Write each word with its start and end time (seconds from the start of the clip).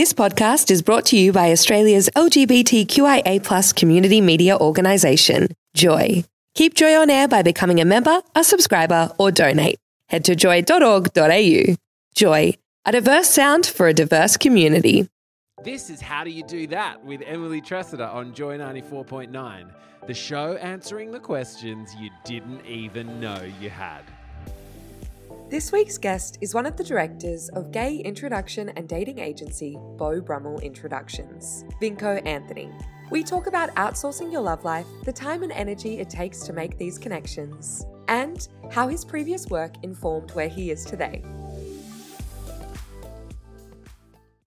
This 0.00 0.14
podcast 0.14 0.70
is 0.70 0.80
brought 0.80 1.04
to 1.08 1.18
you 1.18 1.30
by 1.30 1.52
Australia's 1.52 2.08
LGBTQIA 2.16 3.76
community 3.76 4.22
media 4.22 4.56
organisation, 4.56 5.48
Joy. 5.74 6.24
Keep 6.54 6.72
Joy 6.72 6.96
on 6.96 7.10
air 7.10 7.28
by 7.28 7.42
becoming 7.42 7.82
a 7.82 7.84
member, 7.84 8.22
a 8.34 8.42
subscriber, 8.42 9.12
or 9.18 9.30
donate. 9.30 9.78
Head 10.06 10.24
to 10.24 10.34
joy.org.au. 10.34 11.74
Joy, 12.14 12.54
a 12.86 12.92
diverse 12.92 13.28
sound 13.28 13.66
for 13.66 13.88
a 13.88 13.92
diverse 13.92 14.38
community. 14.38 15.06
This 15.64 15.90
is 15.90 16.00
How 16.00 16.24
Do 16.24 16.30
You 16.30 16.44
Do 16.44 16.66
That 16.68 17.04
with 17.04 17.20
Emily 17.26 17.60
Tressida 17.60 18.08
on 18.08 18.32
Joy 18.32 18.56
94.9, 18.56 19.70
the 20.06 20.14
show 20.14 20.54
answering 20.54 21.10
the 21.10 21.20
questions 21.20 21.94
you 21.96 22.08
didn't 22.24 22.64
even 22.64 23.20
know 23.20 23.42
you 23.60 23.68
had. 23.68 24.04
This 25.50 25.72
week's 25.72 25.98
guest 25.98 26.38
is 26.40 26.54
one 26.54 26.64
of 26.64 26.76
the 26.76 26.84
directors 26.84 27.48
of 27.48 27.72
gay 27.72 27.96
introduction 27.96 28.68
and 28.76 28.88
dating 28.88 29.18
agency 29.18 29.76
Beau 29.96 30.20
Brummell 30.20 30.60
Introductions, 30.60 31.64
Vinko 31.82 32.24
Anthony. 32.24 32.70
We 33.10 33.24
talk 33.24 33.48
about 33.48 33.74
outsourcing 33.74 34.30
your 34.30 34.42
love 34.42 34.62
life, 34.62 34.86
the 35.04 35.12
time 35.12 35.42
and 35.42 35.50
energy 35.50 35.98
it 35.98 36.08
takes 36.08 36.42
to 36.42 36.52
make 36.52 36.78
these 36.78 36.98
connections, 36.98 37.84
and 38.06 38.46
how 38.70 38.86
his 38.86 39.04
previous 39.04 39.48
work 39.48 39.74
informed 39.82 40.30
where 40.36 40.46
he 40.46 40.70
is 40.70 40.84
today. 40.84 41.20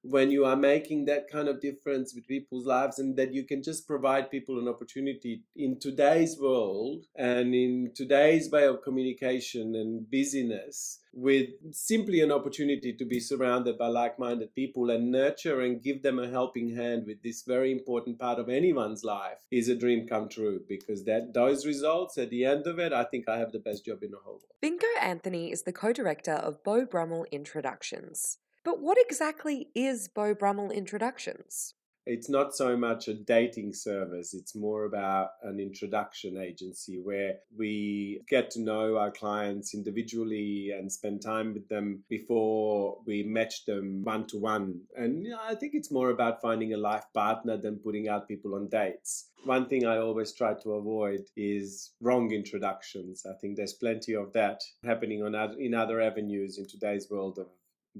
When 0.03 0.31
you 0.31 0.45
are 0.45 0.55
making 0.55 1.05
that 1.05 1.29
kind 1.31 1.47
of 1.47 1.61
difference 1.61 2.13
with 2.13 2.27
people's 2.27 2.65
lives 2.65 2.99
and 2.99 3.15
that 3.15 3.33
you 3.33 3.45
can 3.45 3.63
just 3.63 3.87
provide 3.87 4.29
people 4.29 4.59
an 4.59 4.67
opportunity 4.67 5.43
in 5.55 5.79
today's 5.79 6.37
world 6.39 7.05
and 7.15 7.55
in 7.55 7.91
today's 7.95 8.51
way 8.51 8.67
of 8.67 8.83
communication 8.83 9.75
and 9.75 10.09
busyness 10.09 10.99
with 11.13 11.49
simply 11.71 12.21
an 12.21 12.31
opportunity 12.31 12.91
to 12.91 13.05
be 13.05 13.19
surrounded 13.19 13.77
by 13.77 13.87
like-minded 13.87 14.53
people 14.55 14.89
and 14.89 15.11
nurture 15.11 15.61
and 15.61 15.83
give 15.83 16.01
them 16.01 16.17
a 16.17 16.27
helping 16.27 16.75
hand 16.75 17.03
with 17.05 17.21
this 17.21 17.43
very 17.43 17.71
important 17.71 18.17
part 18.17 18.39
of 18.39 18.49
anyone's 18.49 19.03
life 19.03 19.37
is 19.51 19.69
a 19.69 19.75
dream 19.75 20.07
come 20.07 20.27
true 20.27 20.59
because 20.67 21.05
that 21.05 21.33
those 21.33 21.67
results 21.67 22.17
at 22.17 22.31
the 22.31 22.43
end 22.43 22.65
of 22.65 22.79
it 22.79 22.91
i 22.91 23.03
think 23.03 23.29
i 23.29 23.37
have 23.37 23.51
the 23.51 23.59
best 23.59 23.85
job 23.85 24.01
in 24.01 24.09
the 24.09 24.17
whole 24.17 24.33
world 24.33 24.53
Vinko 24.63 24.87
Anthony 25.01 25.51
is 25.51 25.63
the 25.63 25.73
co-director 25.73 26.31
of 26.31 26.63
Beau 26.63 26.85
Brummell 26.85 27.25
Introductions. 27.31 28.37
But 28.63 28.81
what 28.81 28.97
exactly 28.99 29.69
is 29.75 30.07
Beau 30.07 30.33
Brummell 30.33 30.71
Introductions? 30.71 31.73
it's 32.05 32.29
not 32.29 32.53
so 32.53 32.75
much 32.75 33.07
a 33.07 33.13
dating 33.13 33.73
service 33.73 34.33
it's 34.33 34.55
more 34.55 34.85
about 34.85 35.29
an 35.43 35.59
introduction 35.59 36.37
agency 36.37 36.99
where 36.99 37.35
we 37.57 38.21
get 38.27 38.51
to 38.51 38.61
know 38.61 38.97
our 38.97 39.11
clients 39.11 39.73
individually 39.73 40.71
and 40.77 40.91
spend 40.91 41.21
time 41.21 41.53
with 41.53 41.67
them 41.69 42.03
before 42.09 42.97
we 43.05 43.23
match 43.23 43.65
them 43.65 44.01
one 44.03 44.25
to 44.27 44.37
one 44.37 44.81
and 44.97 45.23
you 45.23 45.29
know, 45.29 45.39
i 45.47 45.55
think 45.55 45.73
it's 45.73 45.91
more 45.91 46.09
about 46.09 46.41
finding 46.41 46.73
a 46.73 46.77
life 46.77 47.05
partner 47.13 47.57
than 47.57 47.77
putting 47.77 48.09
out 48.09 48.27
people 48.27 48.55
on 48.55 48.67
dates 48.67 49.29
one 49.45 49.67
thing 49.67 49.85
I 49.85 49.97
always 49.97 50.31
try 50.31 50.53
to 50.53 50.75
avoid 50.75 51.25
is 51.35 51.91
wrong 51.99 52.31
introductions. 52.31 53.25
I 53.29 53.33
think 53.41 53.57
there's 53.57 53.73
plenty 53.73 54.15
of 54.15 54.31
that 54.31 54.61
happening 54.85 55.21
on 55.21 55.35
in 55.59 55.73
other 55.73 55.99
avenues 55.99 56.57
in 56.57 56.65
today's 56.65 57.09
world 57.09 57.37
of 57.37 57.47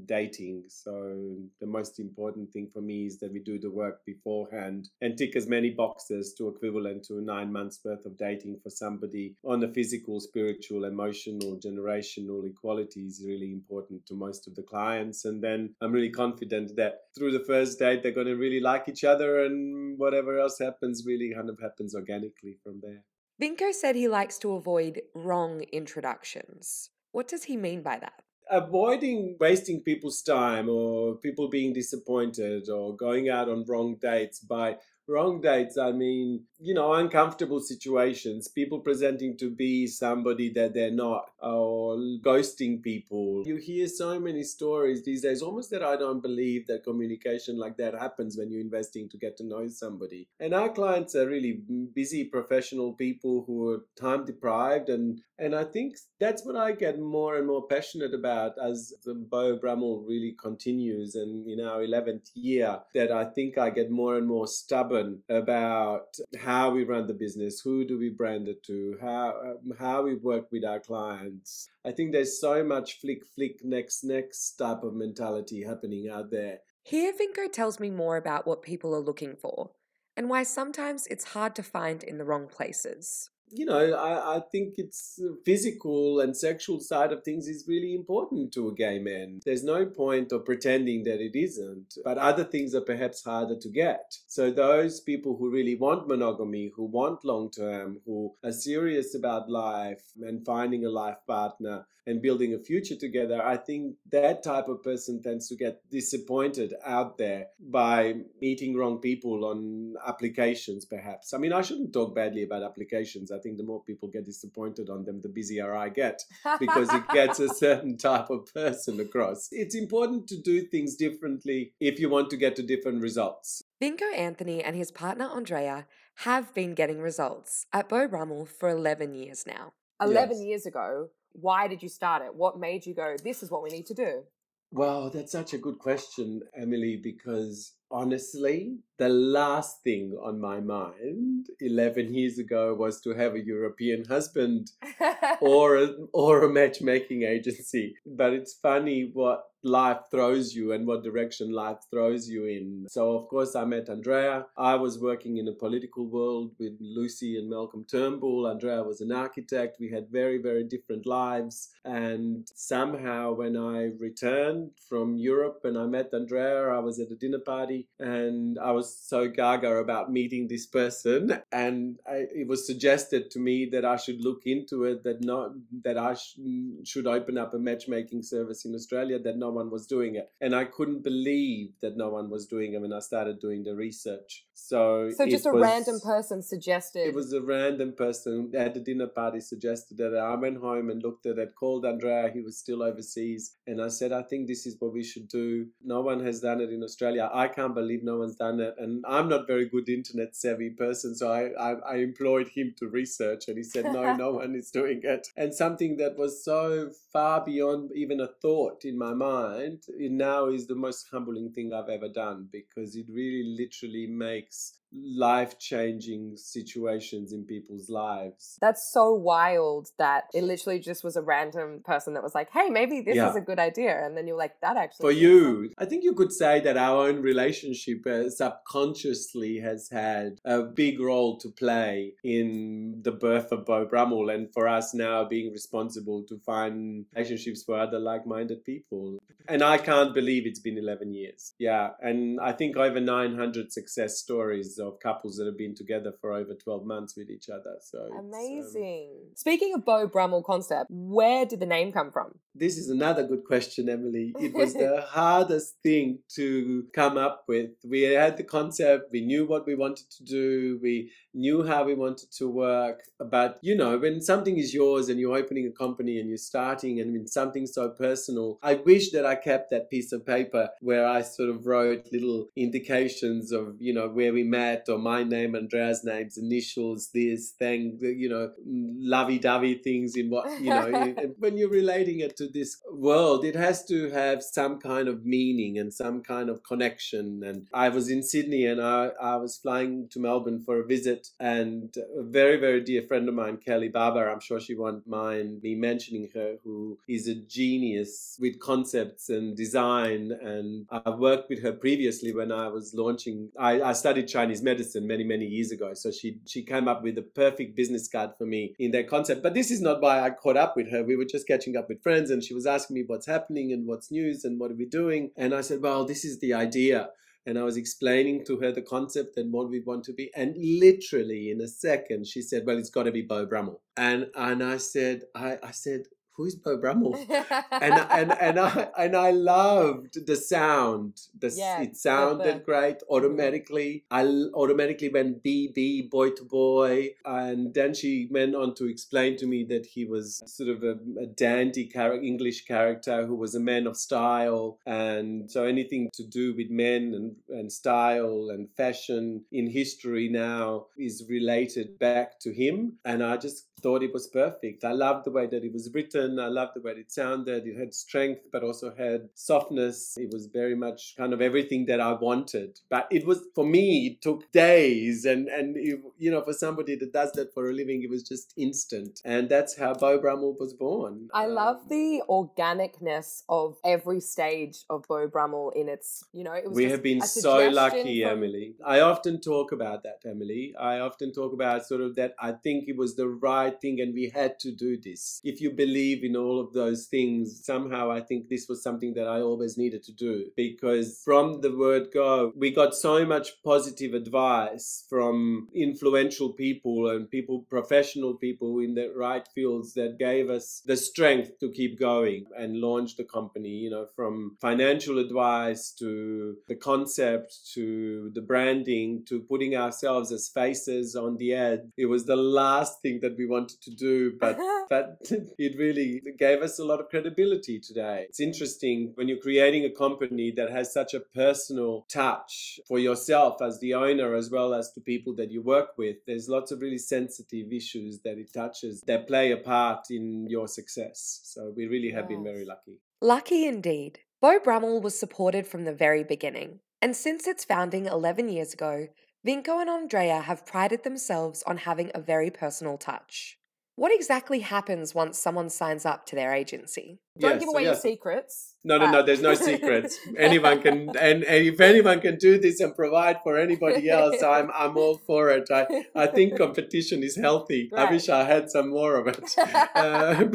dating. 0.06 0.64
So 0.68 1.38
the 1.60 1.68
most 1.68 2.00
important 2.00 2.52
thing 2.52 2.70
for 2.74 2.82
me 2.82 3.06
is 3.06 3.20
that 3.20 3.32
we 3.32 3.40
do 3.40 3.60
the 3.60 3.70
work 3.70 4.06
beforehand 4.06 4.90
and 5.02 5.18
tick 5.18 5.36
as 5.36 5.48
many 5.48 5.70
boxes 5.70 6.34
to 6.38 6.48
equivalent 6.48 7.04
to 7.06 7.22
nine 7.22 7.52
months 7.52 7.80
worth 7.84 8.06
of 8.06 8.18
dating 8.18 8.60
for 8.64 8.70
somebody 8.70 9.36
on 9.46 9.60
the 9.60 9.68
physical, 9.68 10.20
spiritual, 10.20 10.86
emotional, 10.86 11.60
generational 11.64 12.48
equality 12.50 13.02
is 13.02 13.24
really 13.26 13.52
important 13.52 14.06
to 14.08 14.14
most 14.14 14.48
of 14.48 14.56
the 14.56 14.64
clients. 14.64 15.26
And 15.26 15.44
then 15.44 15.76
I'm 15.82 15.92
really 15.92 16.12
confident 16.12 16.76
that 16.78 17.02
through 17.18 17.32
the 17.32 17.46
first 17.46 17.80
date 17.80 18.04
they're 18.04 18.12
going 18.12 18.28
to 18.28 18.36
really 18.36 18.60
like 18.60 18.88
each 18.88 19.04
other 19.04 19.44
and 19.46 19.98
whatever 19.98 20.40
else 20.40 20.60
happens 20.60 21.04
really 21.06 21.34
kind 21.34 21.50
of 21.50 21.60
happens 21.62 21.96
organically 21.96 22.58
from 22.64 22.82
there. 22.82 23.04
Vinko 23.42 23.74
said 23.74 23.96
he 23.96 24.08
likes 24.08 24.38
to 24.40 24.54
avoid 24.54 25.02
wrong 25.14 25.62
introductions. 25.72 26.90
What 27.12 27.28
does 27.28 27.44
he 27.44 27.58
mean 27.58 27.82
by 27.82 28.00
that? 28.00 28.23
Avoiding 28.50 29.38
wasting 29.40 29.82
people's 29.82 30.22
time 30.22 30.70
or 30.70 31.16
people 31.16 31.50
being 31.50 31.74
disappointed 31.74 32.70
or 32.70 32.96
going 32.96 33.30
out 33.30 33.50
on 33.50 33.66
wrong 33.66 33.96
dates 34.02 34.40
by 34.40 34.78
wrong 35.08 35.42
dates 35.42 35.78
i 35.78 35.92
mean 35.92 36.44
you 36.60 36.74
know 36.74 36.94
uncomfortable 36.94 37.60
situations 37.60 38.48
people 38.48 38.80
presenting 38.80 39.36
to 39.38 39.50
be 39.50 39.86
somebody 39.88 40.50
that 40.50 40.74
they're 40.74 40.92
not 40.92 41.26
or 41.42 41.98
ghosting 42.24 42.82
people. 42.82 43.44
You 43.46 43.58
hear 43.58 43.88
so 43.88 44.20
many 44.20 44.44
stories 44.44 45.04
these 45.04 45.22
days 45.22 45.42
almost 45.42 45.70
that 45.72 45.84
i 45.84 45.96
don't 45.96 46.22
believe 46.22 46.68
that 46.68 46.84
communication 46.84 47.60
like 47.60 47.78
that 47.78 47.94
happens 47.94 48.38
when 48.38 48.52
you're 48.52 48.62
investing 48.62 49.10
to 49.10 49.18
get 49.18 49.38
to 49.38 49.46
know 49.46 49.68
somebody. 49.68 50.28
And 50.40 50.54
our 50.54 50.70
clients 50.70 51.16
are 51.16 51.28
really 51.28 51.60
busy 51.94 52.26
professional 52.26 52.94
people 52.94 53.44
who 53.46 53.70
are 53.70 53.86
time 54.00 54.26
deprived 54.26 54.90
and 54.90 55.22
and 55.40 55.56
i 55.56 55.64
think 55.64 55.96
that's 56.20 56.46
what 56.46 56.56
i 56.56 56.72
get 56.72 57.00
more 57.00 57.38
and 57.38 57.48
more 57.48 57.68
passionate 57.68 58.14
about 58.14 58.54
as 58.64 58.94
the 59.04 59.14
Beau 59.14 59.58
Brummell 59.58 60.06
really 60.08 60.36
continues 60.40 61.16
and 61.16 61.48
in 61.48 61.60
our 61.66 61.80
11th 61.80 62.30
year 62.36 62.80
that 62.94 63.12
i 63.12 63.26
think 63.26 63.58
i 63.58 63.70
get 63.70 63.90
more 63.92 64.16
and 64.18 64.28
more 64.28 64.48
stubborn 64.48 64.93
about 65.30 66.08
how 66.40 66.70
we 66.70 66.84
run 66.84 67.08
the 67.08 67.14
business, 67.14 67.60
who 67.60 67.86
do 67.86 67.98
we 67.98 68.10
brand 68.10 68.48
it 68.48 68.64
to, 68.64 68.98
how 69.02 69.34
um, 69.44 69.74
how 69.78 70.04
we 70.04 70.16
work 70.16 70.52
with 70.52 70.64
our 70.64 70.80
clients. 70.80 71.70
I 71.86 71.92
think 71.92 72.12
there's 72.12 72.40
so 72.40 72.64
much 72.64 73.00
flick 73.00 73.26
flick 73.36 73.64
next 73.64 74.04
next 74.04 74.52
type 74.54 74.84
of 74.84 74.94
mentality 74.94 75.64
happening 75.64 76.10
out 76.10 76.32
there. 76.32 76.60
Here, 76.84 77.14
Vinko 77.14 77.52
tells 77.52 77.80
me 77.80 77.90
more 77.90 78.18
about 78.18 78.46
what 78.46 78.62
people 78.62 78.94
are 78.94 79.00
looking 79.00 79.36
for 79.36 79.72
and 80.18 80.30
why 80.30 80.44
sometimes 80.44 81.08
it's 81.08 81.34
hard 81.34 81.56
to 81.56 81.64
find 81.64 82.04
in 82.04 82.18
the 82.18 82.26
wrong 82.26 82.48
places 82.48 83.30
you 83.56 83.66
know, 83.66 83.94
I, 83.94 84.38
I 84.38 84.40
think 84.52 84.76
it's 84.78 85.20
physical 85.46 86.20
and 86.20 86.36
sexual 86.36 86.80
side 86.80 87.12
of 87.12 87.24
things 87.24 87.48
is 87.48 87.66
really 87.68 87.94
important 87.94 88.52
to 88.54 88.68
a 88.70 88.74
gay 88.74 89.00
man. 89.00 89.42
There's 89.46 89.64
no 89.64 89.86
point 89.86 90.32
of 90.32 90.46
pretending 90.46 91.04
that 91.04 91.22
it 91.22 91.38
isn't, 91.38 91.98
but 92.04 92.18
other 92.18 92.44
things 92.44 92.74
are 92.74 92.82
perhaps 92.82 93.24
harder 93.24 93.58
to 93.60 93.70
get. 93.70 94.16
So 94.28 94.52
those 94.52 95.00
people 95.00 95.38
who 95.38 95.52
really 95.52 95.76
want 95.76 96.08
monogamy, 96.08 96.72
who 96.76 96.86
want 96.86 97.24
long 97.24 97.52
term, 97.52 98.00
who 98.06 98.34
are 98.44 98.52
serious 98.52 99.16
about 99.16 99.50
life 99.50 100.04
and 100.22 100.46
finding 100.46 100.86
a 100.86 100.90
life 100.90 101.18
partner 101.28 101.86
and 102.06 102.22
building 102.22 102.54
a 102.54 102.60
future 102.60 102.96
together, 102.96 103.42
I 103.42 103.58
think 103.58 103.96
that 104.12 104.44
type 104.44 104.68
of 104.68 104.84
person 104.84 105.22
tends 105.22 105.48
to 105.48 105.56
get 105.56 105.80
disappointed 105.90 106.74
out 106.86 107.18
there 107.18 107.48
by 107.60 108.16
meeting 108.42 108.76
wrong 108.76 109.00
people 109.00 109.46
on 109.46 109.96
applications, 110.06 110.86
perhaps. 110.86 111.34
I 111.34 111.38
mean, 111.38 111.54
I 111.54 111.62
shouldn't 111.62 111.94
talk 111.94 112.14
badly 112.14 112.44
about 112.44 112.64
applications. 112.64 113.32
I 113.32 113.40
think 113.44 113.58
the 113.58 113.64
more 113.64 113.84
people 113.84 114.08
get 114.08 114.26
disappointed 114.26 114.90
on 114.90 115.04
them, 115.04 115.22
the 115.22 115.30
busier 115.30 115.76
I 115.76 115.90
get 115.90 116.24
because 116.60 116.92
it 116.94 117.08
gets 117.10 117.40
a 117.40 117.50
certain 117.50 117.98
type 117.98 118.30
of 118.30 118.52
person 118.54 119.00
across. 119.00 119.50
It's 119.52 119.76
important 119.76 120.28
to 120.30 120.42
do 120.42 120.62
things 120.62 120.96
differently 120.96 121.74
if 121.80 122.00
you 122.00 122.10
want 122.10 122.30
to 122.32 122.38
get 122.38 122.56
to 122.56 122.64
different 122.64 123.02
results. 123.02 123.62
Vinko 123.82 124.16
Anthony 124.16 124.64
and 124.64 124.76
his 124.76 124.92
partner 124.92 125.26
Andrea 125.26 125.86
have 126.18 126.54
been 126.54 126.74
getting 126.74 127.00
results 127.02 127.66
at 127.74 127.90
Beau 127.90 128.08
Brummell 128.08 128.46
for 128.46 128.70
11 128.70 129.14
years 129.14 129.46
now. 129.46 129.74
11 130.02 130.38
yes. 130.38 130.46
years 130.46 130.66
ago, 130.66 131.10
why 131.34 131.68
did 131.68 131.84
you 131.84 131.90
start 131.90 132.22
it? 132.24 132.34
What 132.36 132.60
made 132.60 132.86
you 132.86 132.94
go, 132.94 133.16
this 133.24 133.44
is 133.44 133.52
what 133.52 133.64
we 133.64 133.70
need 133.70 133.86
to 133.88 133.94
do? 133.94 134.24
Well, 134.72 135.12
that's 135.12 135.32
such 135.32 135.54
a 135.54 135.60
good 135.60 135.78
question, 135.78 136.42
Emily, 136.58 137.00
because 137.02 137.74
honestly, 137.92 138.78
the 138.98 139.10
last 139.10 139.84
thing 139.84 140.18
on 140.22 140.40
my 140.40 140.60
mind 140.60 141.48
11 141.60 142.14
years 142.14 142.38
ago 142.38 142.74
was 142.74 143.02
to 143.02 143.12
have 143.12 143.36
a 143.36 143.44
European 143.44 144.06
husband 144.06 144.72
or 145.42 145.78
a, 145.78 145.88
or 146.14 146.44
a 146.44 146.50
matchmaking 146.50 147.24
agency. 147.24 147.96
But 148.06 148.34
it's 148.34 148.54
funny 148.54 149.10
what 149.14 149.46
life 149.64 150.00
throws 150.12 150.54
you 150.54 150.74
and 150.74 150.86
what 150.86 151.04
direction 151.04 151.52
life 151.52 151.78
throws 151.90 152.30
you 152.30 152.46
in. 152.46 152.86
So, 152.90 153.14
of 153.14 153.28
course, 153.30 153.56
I 153.56 153.64
met 153.66 153.90
Andrea. 153.90 154.46
I 154.58 154.76
was 154.76 155.00
working 155.00 155.38
in 155.38 155.48
a 155.48 155.54
political 155.54 156.06
world 156.06 156.52
with 156.60 156.74
Lucy 156.82 157.38
and 157.38 157.50
Malcolm 157.50 157.86
Turnbull. 157.90 158.48
Andrea 158.48 158.84
was 158.84 159.02
an 159.02 159.12
architect. 159.12 159.78
We 159.80 159.90
had 159.90 160.10
very, 160.10 160.38
very 160.38 160.66
different 160.66 161.06
lives. 161.06 161.70
And 161.86 162.48
somehow, 162.54 163.34
when 163.34 163.56
I 163.56 163.92
returned 163.98 164.72
from 164.88 165.18
Europe 165.18 165.62
and 165.64 165.78
I 165.78 165.86
met 165.86 166.14
Andrea, 166.14 166.68
I 166.68 166.80
was 166.80 167.00
at 167.00 167.12
a 167.12 167.16
dinner 167.16 167.40
party 167.40 167.83
And 168.00 168.58
I 168.60 168.72
was 168.72 168.96
so 168.96 169.28
gaga 169.28 169.78
about 169.78 170.12
meeting 170.12 170.48
this 170.48 170.66
person, 170.66 171.42
and 171.52 172.00
I, 172.08 172.26
it 172.34 172.48
was 172.48 172.66
suggested 172.66 173.32
to 173.32 173.40
me 173.40 173.66
that 173.72 173.86
I 173.86 173.98
should 173.98 174.22
look 174.22 174.42
into 174.46 174.84
it. 174.86 175.04
That 175.04 175.24
not 175.24 175.52
that 175.84 175.98
I 175.98 176.14
sh- 176.16 176.38
should 176.84 177.08
open 177.08 177.38
up 177.38 177.54
a 177.54 177.60
matchmaking 177.60 178.24
service 178.24 178.66
in 178.66 178.76
Australia. 178.76 179.20
That 179.20 179.38
no 179.38 179.50
one 179.50 179.70
was 179.70 179.88
doing 179.88 180.16
it, 180.16 180.32
and 180.42 180.56
I 180.56 180.66
couldn't 180.66 181.04
believe 181.04 181.74
that 181.82 181.98
no 181.98 182.10
one 182.10 182.30
was 182.30 182.46
doing 182.46 182.74
it 182.74 182.82
when 182.82 182.94
I 182.94 183.00
started 183.00 183.40
doing 183.40 183.64
the 183.64 183.76
research. 183.76 184.46
So, 184.56 185.10
So 185.12 185.26
just 185.28 185.46
a 185.46 185.52
was- 185.52 185.62
random 185.62 186.00
person 186.00 186.42
suggested. 186.42 187.08
it 187.08 187.16
was 187.16 187.34
a 187.34 187.42
random 187.42 187.94
person 187.94 188.52
at 188.56 188.74
the 188.74 188.80
dinner 188.80 189.08
party 189.08 189.40
suggested 189.40 189.98
that 189.98 190.16
I 190.16 190.36
went 190.36 190.58
home 190.58 190.90
and 190.90 191.02
looked 191.02 191.26
at 191.26 191.38
it, 191.40 191.56
called 191.56 191.86
Andrea, 191.86 192.30
he 192.32 192.42
was 192.42 192.58
still 192.58 192.84
overseas, 192.84 193.56
and 193.66 193.82
I 193.82 193.88
said, 193.88 194.12
I 194.12 194.22
think 194.22 194.48
this 194.48 194.66
is 194.66 194.76
what 194.80 194.94
we 194.94 195.04
should 195.04 195.28
do. 195.28 195.68
No 195.84 196.02
one 196.02 196.24
has 196.24 196.40
done 196.40 196.62
it 196.62 196.70
in 196.72 196.84
Australia. 196.84 197.30
I 197.34 197.48
can't 197.48 197.74
believe 197.74 198.04
no 198.04 198.18
one's 198.18 198.36
done 198.36 198.60
it. 198.60 198.76
And 198.78 199.04
I'm 199.08 199.28
not 199.28 199.48
very 199.48 199.66
good 199.68 199.90
internet 199.90 200.36
savvy 200.36 200.70
person, 200.70 201.16
so 201.16 201.32
I, 201.32 201.50
I, 201.60 201.72
I 201.94 201.96
employed 201.98 202.50
him 202.50 202.74
to 202.78 202.88
research 202.88 203.48
and 203.48 203.58
he 203.58 203.64
said, 203.64 203.86
No, 203.86 204.16
no 204.16 204.32
one 204.44 204.56
is 204.56 204.70
doing 204.72 205.02
it. 205.04 205.28
And 205.36 205.54
something 205.54 205.98
that 205.98 206.18
was 206.18 206.44
so 206.44 206.92
far 207.12 207.44
beyond 207.44 207.92
even 207.96 208.20
a 208.20 208.28
thought 208.28 208.86
in 208.86 208.98
my 208.98 209.14
mind, 209.14 209.84
it 209.90 210.12
now 210.12 210.48
is 210.48 210.68
the 210.68 210.76
most 210.76 211.08
humbling 211.12 211.52
thing 211.52 211.74
I've 211.74 211.90
ever 211.90 212.08
done 212.10 212.50
because 212.52 212.96
it 212.96 213.08
really 213.10 213.56
literally 213.58 214.08
makes 214.08 214.43
makes 214.44 214.74
life 214.96 215.58
changing 215.60 216.38
situations 216.38 217.34
in 217.34 217.44
people's 217.46 217.90
lives. 217.90 218.58
That's 218.62 218.92
so 218.92 219.14
wild 219.14 219.90
that 219.98 220.26
it 220.34 220.44
literally 220.44 220.80
just 220.80 221.04
was 221.04 221.16
a 221.16 221.22
random 221.22 221.82
person 221.84 222.14
that 222.14 222.24
was 222.24 222.36
like, 222.36 222.50
"Hey, 222.52 222.70
maybe 222.70 223.02
this 223.02 223.16
Yeah. 223.16 223.30
is 223.30 223.36
a 223.36 223.42
good 223.42 223.60
idea," 223.60 224.06
and 224.06 224.16
then 224.16 224.28
you're 224.28 224.38
like, 224.38 224.60
"That 224.62 224.78
actually." 224.78 225.04
For 225.04 225.12
you, 225.12 225.72
I 225.78 225.86
think 225.86 226.04
you 226.04 226.14
could 226.14 226.32
say 226.32 226.60
that 226.62 226.78
our 226.78 227.08
own 227.08 227.22
relationship 227.22 228.06
uh, 228.06 228.30
subconsciously 228.30 229.60
has 229.60 229.90
had 229.90 230.40
a 230.46 230.64
big 230.64 231.00
role 231.00 231.38
to 231.38 231.50
play 231.50 232.14
in 232.24 233.02
the 233.04 233.12
birth 233.12 233.52
of 233.52 233.66
Beau 233.66 233.86
Brummell, 233.86 234.30
and 234.30 234.52
for 234.54 234.68
us 234.68 234.94
now 234.94 235.24
being 235.24 235.52
responsible 235.52 236.24
to 236.24 236.38
find 236.40 237.06
relationships 237.16 237.64
for 237.64 237.80
other 237.80 238.00
like 238.00 238.26
minded 238.26 238.64
people. 238.64 239.20
And 239.48 239.62
I 239.62 239.78
can't 239.78 240.14
believe 240.14 240.46
it's 240.46 240.60
been 240.60 240.78
11 240.78 241.14
years. 241.14 241.54
Yeah. 241.60 241.92
And 242.02 242.40
I 242.40 242.54
think 242.54 242.78
over 242.78 243.00
900 243.00 243.72
success 243.72 244.18
stories 244.18 244.80
of 244.88 245.00
couples 245.00 245.38
that 245.38 245.46
have 245.46 245.58
been 245.58 245.76
together 245.76 246.14
for 246.20 246.34
over 246.34 246.54
12 246.54 246.86
months 246.86 247.16
with 247.18 247.30
each 247.30 247.50
other. 247.50 247.76
So 247.82 248.10
um, 248.12 248.28
Amazing. 248.28 249.10
Speaking 249.36 249.74
of 249.74 249.86
Beau 249.86 250.08
Brummell 250.08 250.44
concept, 250.44 250.88
where 250.90 251.46
did 251.46 251.60
the 251.60 251.66
name 251.66 251.92
come 251.92 252.12
from? 252.12 252.36
This 252.56 252.78
is 252.78 252.90
another 252.90 253.26
good 253.26 253.46
question, 253.46 253.90
Emily. 253.90 254.34
It 254.40 254.54
was 254.54 254.74
the 254.74 255.02
hardest 255.08 255.76
thing 255.82 256.20
to 256.36 256.86
come 256.94 257.18
up 257.18 257.46
with. 257.48 257.72
We 257.84 258.04
had 258.04 258.38
the 258.38 258.44
concept, 258.44 259.12
we 259.12 259.22
knew 259.22 259.46
what 259.46 259.66
we 259.66 259.76
wanted 259.76 260.10
to 260.18 260.24
do, 260.24 260.80
we 260.82 261.12
knew 261.34 261.66
how 261.66 261.84
we 261.84 261.96
wanted 261.96 262.32
to 262.38 262.48
work. 262.48 263.02
But, 263.20 263.58
you 263.62 263.76
know, 263.76 263.98
when 263.98 264.22
something 264.22 264.58
is 264.58 264.74
yours 264.74 265.10
and 265.10 265.20
you're 265.20 265.36
opening 265.36 265.66
a 265.66 265.72
company 265.72 266.20
and 266.20 266.30
you're 266.30 266.38
starting 266.38 267.00
and 267.00 267.12
when 267.12 267.28
something 267.28 267.66
so 267.66 267.90
personal, 267.90 268.60
I 268.62 268.76
wish 268.76 269.12
that 269.12 269.26
I 269.26 269.36
kept 269.36 269.72
that 269.72 269.90
piece 269.90 270.12
of 270.12 270.26
paper 270.26 270.70
where 270.82 271.08
I 271.08 271.22
sort 271.22 271.50
of 271.50 271.66
wrote 271.66 272.08
little 272.12 272.50
indications 272.56 273.52
of, 273.52 273.76
you 273.80 273.94
know, 273.94 274.10
where 274.10 274.34
we 274.34 274.44
met 274.44 274.73
or 274.90 274.98
my 275.00 275.24
name, 275.24 275.56
Andrea's 275.56 276.04
names, 276.04 276.38
initials, 276.38 277.10
this 277.14 277.52
thing, 277.52 278.00
you 278.02 278.30
know, 278.30 278.52
lovey 278.66 279.40
dovey 279.40 279.76
things 279.76 280.16
in 280.18 280.30
what, 280.30 280.50
you 280.62 280.74
know, 280.74 280.88
in- 281.18 281.36
when 281.40 281.58
you're 281.58 281.70
relating 281.70 282.20
it 282.22 282.38
to 282.38 282.48
this 282.48 282.82
world, 282.92 283.46
it 283.46 283.56
has 283.56 283.86
to 283.86 284.10
have 284.12 284.44
some 284.44 284.80
kind 284.80 285.08
of 285.10 285.26
meaning 285.26 285.80
and 285.80 285.94
some 285.94 286.24
kind 286.24 286.50
of 286.50 286.64
connection. 286.64 287.44
And 287.46 287.68
I 287.74 287.90
was 287.90 288.10
in 288.10 288.24
Sydney 288.24 288.66
and 288.68 288.82
I, 288.82 289.12
I 289.22 289.38
was 289.38 289.58
flying 289.58 290.10
to 290.12 290.20
Melbourne 290.20 290.62
for 290.66 290.82
a 290.82 290.86
visit, 290.88 291.30
and 291.40 291.96
a 292.18 292.24
very, 292.24 292.58
very 292.60 292.82
dear 292.82 293.04
friend 293.04 293.30
of 293.30 293.36
mine, 293.36 293.58
Kelly 293.58 293.90
Barber, 293.90 294.30
I'm 294.30 294.42
sure 294.42 294.62
she 294.62 294.76
won't 294.76 295.08
mind 295.08 295.64
me 295.64 295.76
mentioning 295.76 296.30
her, 296.36 296.58
who 296.66 297.00
is 297.10 297.30
a 297.30 297.36
genius 297.36 298.38
with 298.42 298.60
concepts 298.60 299.30
and 299.30 299.58
design. 299.58 300.32
And 300.44 300.88
I've 300.92 301.20
worked 301.20 301.50
with 301.50 301.64
her 301.64 301.74
previously 301.74 302.34
when 302.36 302.52
I 302.54 302.70
was 302.70 302.96
launching, 302.96 303.52
I, 303.60 303.82
I 303.84 303.94
studied 303.94 304.30
Chinese 304.30 304.63
medicine 304.64 305.06
many, 305.06 305.24
many 305.24 305.46
years 305.46 305.72
ago. 305.72 305.94
So 305.94 306.12
she, 306.12 306.40
she 306.46 306.64
came 306.64 306.88
up 306.88 307.04
with 307.04 307.18
a 307.18 307.22
perfect 307.22 307.76
business 307.76 308.08
card 308.08 308.32
for 308.38 308.46
me 308.46 308.76
in 308.80 308.92
that 308.92 309.10
concept. 309.10 309.44
But 309.44 309.54
this 309.54 309.72
is 309.72 309.82
not 309.82 310.02
why 310.02 310.22
I 310.22 310.30
caught 310.30 310.58
up 310.58 310.76
with 310.76 310.90
her. 310.92 311.04
We 311.04 311.16
were 311.16 311.26
just 311.26 311.48
catching 311.48 311.78
up 311.78 311.90
with 311.90 312.02
friends 312.02 312.30
and 312.32 312.44
she 312.44 312.54
was 312.54 312.66
asking 312.66 312.96
me 312.96 313.04
what's 313.06 313.28
happening 313.28 313.72
and 313.72 313.88
what's 313.88 314.12
news 314.12 314.44
and 314.46 314.60
what 314.60 314.72
are 314.72 314.76
we 314.76 314.86
doing. 314.86 315.32
And 315.38 315.54
I 315.54 315.62
said, 315.62 315.82
well, 315.82 316.06
this 316.06 316.26
is 316.26 316.40
the 316.40 316.54
idea. 316.54 317.10
And 317.46 317.60
I 317.60 317.64
was 317.64 317.76
explaining 317.76 318.46
to 318.46 318.58
her 318.62 318.72
the 318.72 318.82
concept 318.82 319.36
and 319.36 319.52
what 319.52 319.70
we 319.70 319.82
want 319.82 320.06
to 320.06 320.14
be. 320.14 320.32
And 320.34 320.56
literally 320.58 321.52
in 321.52 321.60
a 321.60 321.68
second, 321.68 322.26
she 322.26 322.42
said, 322.42 322.64
well, 322.66 322.78
it's 322.78 322.90
got 322.90 323.04
to 323.04 323.12
be 323.12 323.22
Beau 323.22 323.46
Brummell. 323.46 323.82
And, 323.98 324.28
and 324.36 324.64
I 324.64 324.78
said, 324.78 325.24
I, 325.36 325.58
I 325.62 325.72
said, 325.72 326.04
who's 326.36 326.56
Beau 326.56 326.78
Brummell? 326.78 327.16
and 327.72 327.94
and 327.94 328.32
and 328.40 328.60
I 328.60 328.88
and 328.98 329.16
I 329.16 329.32
loved 329.32 330.26
the 330.26 330.36
sound. 330.36 331.22
The 331.38 331.54
Yeah, 331.56 331.82
it 331.82 331.96
sounded 331.96 332.66
great 332.66 332.98
automatically. 333.10 334.06
I 334.10 334.24
automatically 334.54 335.10
went 335.10 335.44
BB 335.44 336.10
boy 336.10 336.32
to 336.32 336.44
boy, 336.44 337.12
and 337.26 337.74
then 337.74 337.94
she 337.94 338.28
went 338.32 338.56
on 338.56 338.76
to 338.76 338.86
explain 338.86 339.38
to 339.38 339.48
me 339.48 339.64
that 339.66 339.86
he 339.86 340.06
was 340.06 340.42
sort 340.46 340.70
of 340.70 340.84
a, 340.84 340.98
a 341.22 341.26
dandy 341.26 341.86
character, 341.86 342.24
English 342.24 342.66
character 342.66 343.26
who 343.26 343.36
was 343.36 343.56
a 343.56 343.60
man 343.60 343.88
of 343.88 343.98
style, 343.98 344.80
and 344.86 345.50
so 345.52 345.64
anything 345.66 346.10
to 346.14 346.24
do 346.24 346.56
with 346.56 346.70
men 346.70 347.14
and 347.14 347.36
and 347.50 347.72
style 347.72 348.50
and 348.52 348.70
fashion 348.76 349.44
in 349.52 349.70
history 349.70 350.30
now 350.30 350.88
is 350.98 351.26
related 351.30 352.00
back 352.00 352.40
to 352.40 352.52
him, 352.52 352.94
and 353.06 353.24
I 353.24 353.38
just 353.38 353.68
thought 353.84 354.02
it 354.02 354.14
was 354.14 354.28
perfect. 354.28 354.86
I 354.86 354.94
loved 354.94 355.26
the 355.26 355.32
way 355.32 355.46
that 355.46 355.64
it 355.64 355.74
was 355.74 355.94
written. 355.94 356.23
I 356.40 356.48
loved 356.48 356.74
the 356.76 356.82
way 356.82 356.94
it 356.94 357.12
sounded. 357.12 357.66
It 357.68 357.78
had 357.78 357.94
strength, 357.94 358.42
but 358.52 358.64
also 358.64 358.94
had 358.96 359.30
softness. 359.34 360.16
It 360.18 360.30
was 360.32 360.48
very 360.48 360.76
much 360.76 361.16
kind 361.18 361.34
of 361.34 361.42
everything 361.42 361.86
that 361.88 362.00
I 362.00 362.14
wanted. 362.14 362.80
But 362.90 363.08
it 363.12 363.26
was 363.26 363.40
for 363.56 363.66
me. 363.66 364.08
It 364.08 364.22
took 364.22 364.52
days, 364.52 365.26
and 365.26 365.48
and 365.48 365.76
it, 365.78 366.00
you 366.18 366.32
know, 366.32 366.42
for 366.44 366.54
somebody 366.54 366.96
that 367.02 367.12
does 367.14 367.32
that 367.34 367.54
for 367.54 367.70
a 367.70 367.74
living, 367.74 368.00
it 368.04 368.10
was 368.10 368.24
just 368.24 368.54
instant. 368.58 369.22
And 369.26 369.50
that's 369.50 369.78
how 369.78 369.94
Beau 369.94 370.18
Brummell 370.20 370.56
was 370.60 370.74
born. 370.74 371.30
I 371.34 371.46
love 371.48 371.78
Um, 371.84 371.90
the 371.90 372.08
organicness 372.30 373.44
of 373.50 373.78
every 373.84 374.20
stage 374.20 374.78
of 374.90 375.04
Beau 375.08 375.28
Brummell 375.28 375.72
in 375.76 375.90
its, 375.90 376.24
you 376.34 376.44
know, 376.44 376.54
it 376.54 376.68
was 376.68 376.76
we 376.76 376.86
have 376.94 377.04
been 377.04 377.22
so 377.22 377.70
lucky, 377.70 378.22
from- 378.22 378.32
Emily. 378.38 378.76
I 378.86 379.00
often 379.02 379.40
talk 379.42 379.72
about 379.72 380.04
that, 380.04 380.20
Emily. 380.26 380.74
I 380.80 381.00
often 381.00 381.32
talk 381.34 381.54
about 381.54 381.86
sort 381.86 382.02
of 382.02 382.16
that 382.16 382.34
I 382.40 382.52
think 382.52 382.86
it 382.88 382.98
was 382.98 383.16
the 383.16 383.28
right 383.28 383.76
thing 383.82 384.00
and 384.02 384.14
we 384.14 384.26
had 384.34 384.60
to 384.60 384.72
do 384.72 384.98
this. 384.98 385.42
If 385.44 385.62
you 385.62 385.72
believe 385.72 386.13
in 386.22 386.36
all 386.36 386.60
of 386.60 386.74
those 386.74 387.06
things, 387.06 387.66
somehow 387.66 388.12
I 388.12 388.20
think 388.20 388.50
this 388.50 388.68
was 388.68 388.84
something 388.84 389.14
that 389.14 389.28
I 389.28 389.40
always 389.40 389.78
needed 389.78 390.04
to 390.04 390.12
do 390.12 390.52
because 390.56 391.22
from 391.24 391.62
the 391.62 391.76
word 391.76 392.10
go, 392.14 392.52
we 392.56 392.72
got 392.72 392.94
so 392.94 393.26
much 393.26 393.50
positive 393.64 394.14
advice 394.14 395.06
from 395.10 395.70
influential 395.74 396.50
people 396.52 397.10
and 397.10 397.30
people, 397.30 397.66
professional 397.70 398.34
people 398.34 398.80
in 398.80 398.96
the 398.96 399.14
right 399.16 399.48
fields 399.56 399.94
that 399.94 400.20
gave 400.20 400.50
us 400.50 400.82
the 400.86 400.98
strength 400.98 401.60
to 401.60 401.72
keep 401.72 401.98
going 401.98 402.46
and 402.58 402.78
launch 402.78 403.16
the 403.16 403.24
company, 403.24 403.70
you 403.70 403.90
know, 403.90 404.08
from 404.16 404.58
financial 404.60 405.20
advice 405.20 405.92
to 406.00 406.58
the 406.68 406.76
concept 406.76 407.60
to 407.74 408.32
the 408.34 408.42
branding 408.42 409.24
to 409.28 409.40
putting 409.42 409.76
ourselves 409.76 410.32
as 410.32 410.50
faces 410.50 411.16
on 411.16 411.38
the 411.38 411.54
ad. 411.54 411.92
It 411.98 412.08
was 412.08 412.26
the 412.26 412.36
last 412.36 413.02
thing 413.02 413.20
that 413.22 413.38
we 413.38 413.46
wanted 413.46 413.82
to 413.82 413.92
do, 413.92 414.34
but 414.40 414.58
but 414.90 415.18
it 415.58 415.78
really 415.78 416.03
gave 416.38 416.62
us 416.62 416.80
a 416.80 416.86
lot 416.86 417.00
of 417.00 417.10
credibility 417.10 417.80
today. 417.80 418.26
It's 418.28 418.40
interesting 418.40 419.12
when 419.16 419.28
you're 419.28 419.38
creating 419.38 419.86
a 419.86 419.90
company 419.90 420.52
that 420.52 420.72
has 420.72 420.94
such 420.94 421.14
a 421.14 421.20
personal 421.20 422.06
touch 422.10 422.80
for 422.88 423.00
yourself 423.00 423.62
as 423.62 423.80
the 423.80 423.94
owner 423.94 424.36
as 424.36 424.50
well 424.50 424.74
as 424.74 424.92
to 424.94 425.02
people 425.02 425.34
that 425.36 425.52
you 425.52 425.62
work 425.62 425.98
with. 425.98 426.18
There's 426.26 426.50
lots 426.50 426.72
of 426.72 426.82
really 426.82 426.98
sensitive 426.98 427.72
issues 427.72 428.20
that 428.22 428.38
it 428.38 428.54
touches 428.54 429.02
that 429.08 429.28
play 429.28 429.52
a 429.52 429.58
part 429.58 430.06
in 430.10 430.48
your 430.50 430.68
success. 430.68 431.42
So 431.44 431.74
we 431.76 431.88
really 431.88 432.12
have 432.12 432.28
been 432.28 432.44
very 432.44 432.66
lucky. 432.66 433.00
Lucky 433.22 433.66
indeed. 433.66 434.20
Beau 434.42 434.60
Brummell 434.60 435.02
was 435.02 435.18
supported 435.18 435.66
from 435.66 435.86
the 435.86 435.94
very 435.94 436.24
beginning, 436.24 436.80
and 437.02 437.16
since 437.16 437.48
its 437.48 437.64
founding 437.64 438.08
11 438.08 438.50
years 438.50 438.74
ago, 438.74 439.08
Vinko 439.48 439.80
and 439.80 439.90
Andrea 439.90 440.42
have 440.42 440.66
prided 440.66 441.04
themselves 441.04 441.64
on 441.64 441.78
having 441.78 442.12
a 442.14 442.20
very 442.20 442.50
personal 442.50 442.98
touch. 442.98 443.58
What 443.96 444.12
exactly 444.12 444.62
happens 444.62 445.14
once 445.14 445.38
someone 445.38 445.70
signs 445.70 446.06
up 446.06 446.26
to 446.28 446.36
their 446.36 446.54
agency? 446.54 447.20
Don't 447.40 447.52
Yes, 447.52 447.60
give 447.62 447.70
away 447.70 447.84
your 447.86 447.96
secrets. 447.96 448.76
No, 448.86 448.98
no, 448.98 449.10
no. 449.10 449.24
There's 449.24 449.42
no 449.42 449.56
secrets. 449.56 450.20
anyone 450.38 450.82
can, 450.82 451.10
and, 451.18 451.44
and 451.44 451.66
if 451.66 451.80
anyone 451.80 452.20
can 452.20 452.36
do 452.38 452.60
this 452.60 452.80
and 452.80 452.94
provide 452.96 453.38
for 453.42 453.58
anybody 453.58 454.10
else, 454.10 454.44
I'm 454.56 454.70
I'm 454.72 454.98
all 454.98 455.18
for 455.18 455.50
it. 455.50 455.70
I 455.72 455.88
I 456.14 456.28
think 456.28 456.58
competition 456.58 457.24
is 457.24 457.36
healthy. 457.36 457.90
I 457.96 458.12
wish 458.12 458.30
I 458.30 458.44
had 458.44 458.70
some 458.70 458.90
more 458.90 459.16
of 459.16 459.28
it. 459.28 459.56
Uh, 459.96 460.46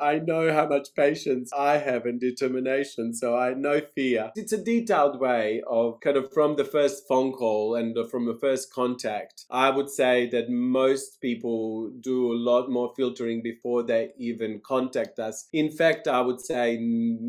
I 0.00 0.18
know 0.18 0.52
how 0.52 0.66
much 0.66 0.88
patience 0.94 1.52
I 1.56 1.78
have 1.78 2.06
and 2.06 2.20
determination, 2.20 3.14
so 3.14 3.36
I 3.36 3.54
no 3.54 3.80
fear. 3.80 4.32
It's 4.34 4.52
a 4.52 4.62
detailed 4.62 5.20
way 5.20 5.62
of 5.66 6.00
kind 6.00 6.16
of 6.16 6.32
from 6.32 6.56
the 6.56 6.64
first 6.64 7.06
phone 7.08 7.32
call 7.32 7.74
and 7.74 7.96
from 8.10 8.26
the 8.26 8.34
first 8.34 8.72
contact. 8.72 9.44
I 9.50 9.70
would 9.70 9.90
say 9.90 10.28
that 10.30 10.50
most 10.50 11.20
people 11.20 11.90
do 12.00 12.32
a 12.32 12.34
lot 12.34 12.68
more 12.68 12.92
filtering 12.96 13.42
before 13.42 13.82
they 13.82 14.12
even 14.18 14.60
contact 14.60 15.18
us. 15.18 15.48
In 15.52 15.70
fact, 15.70 16.08
I 16.08 16.19
would 16.20 16.40
say 16.40 16.76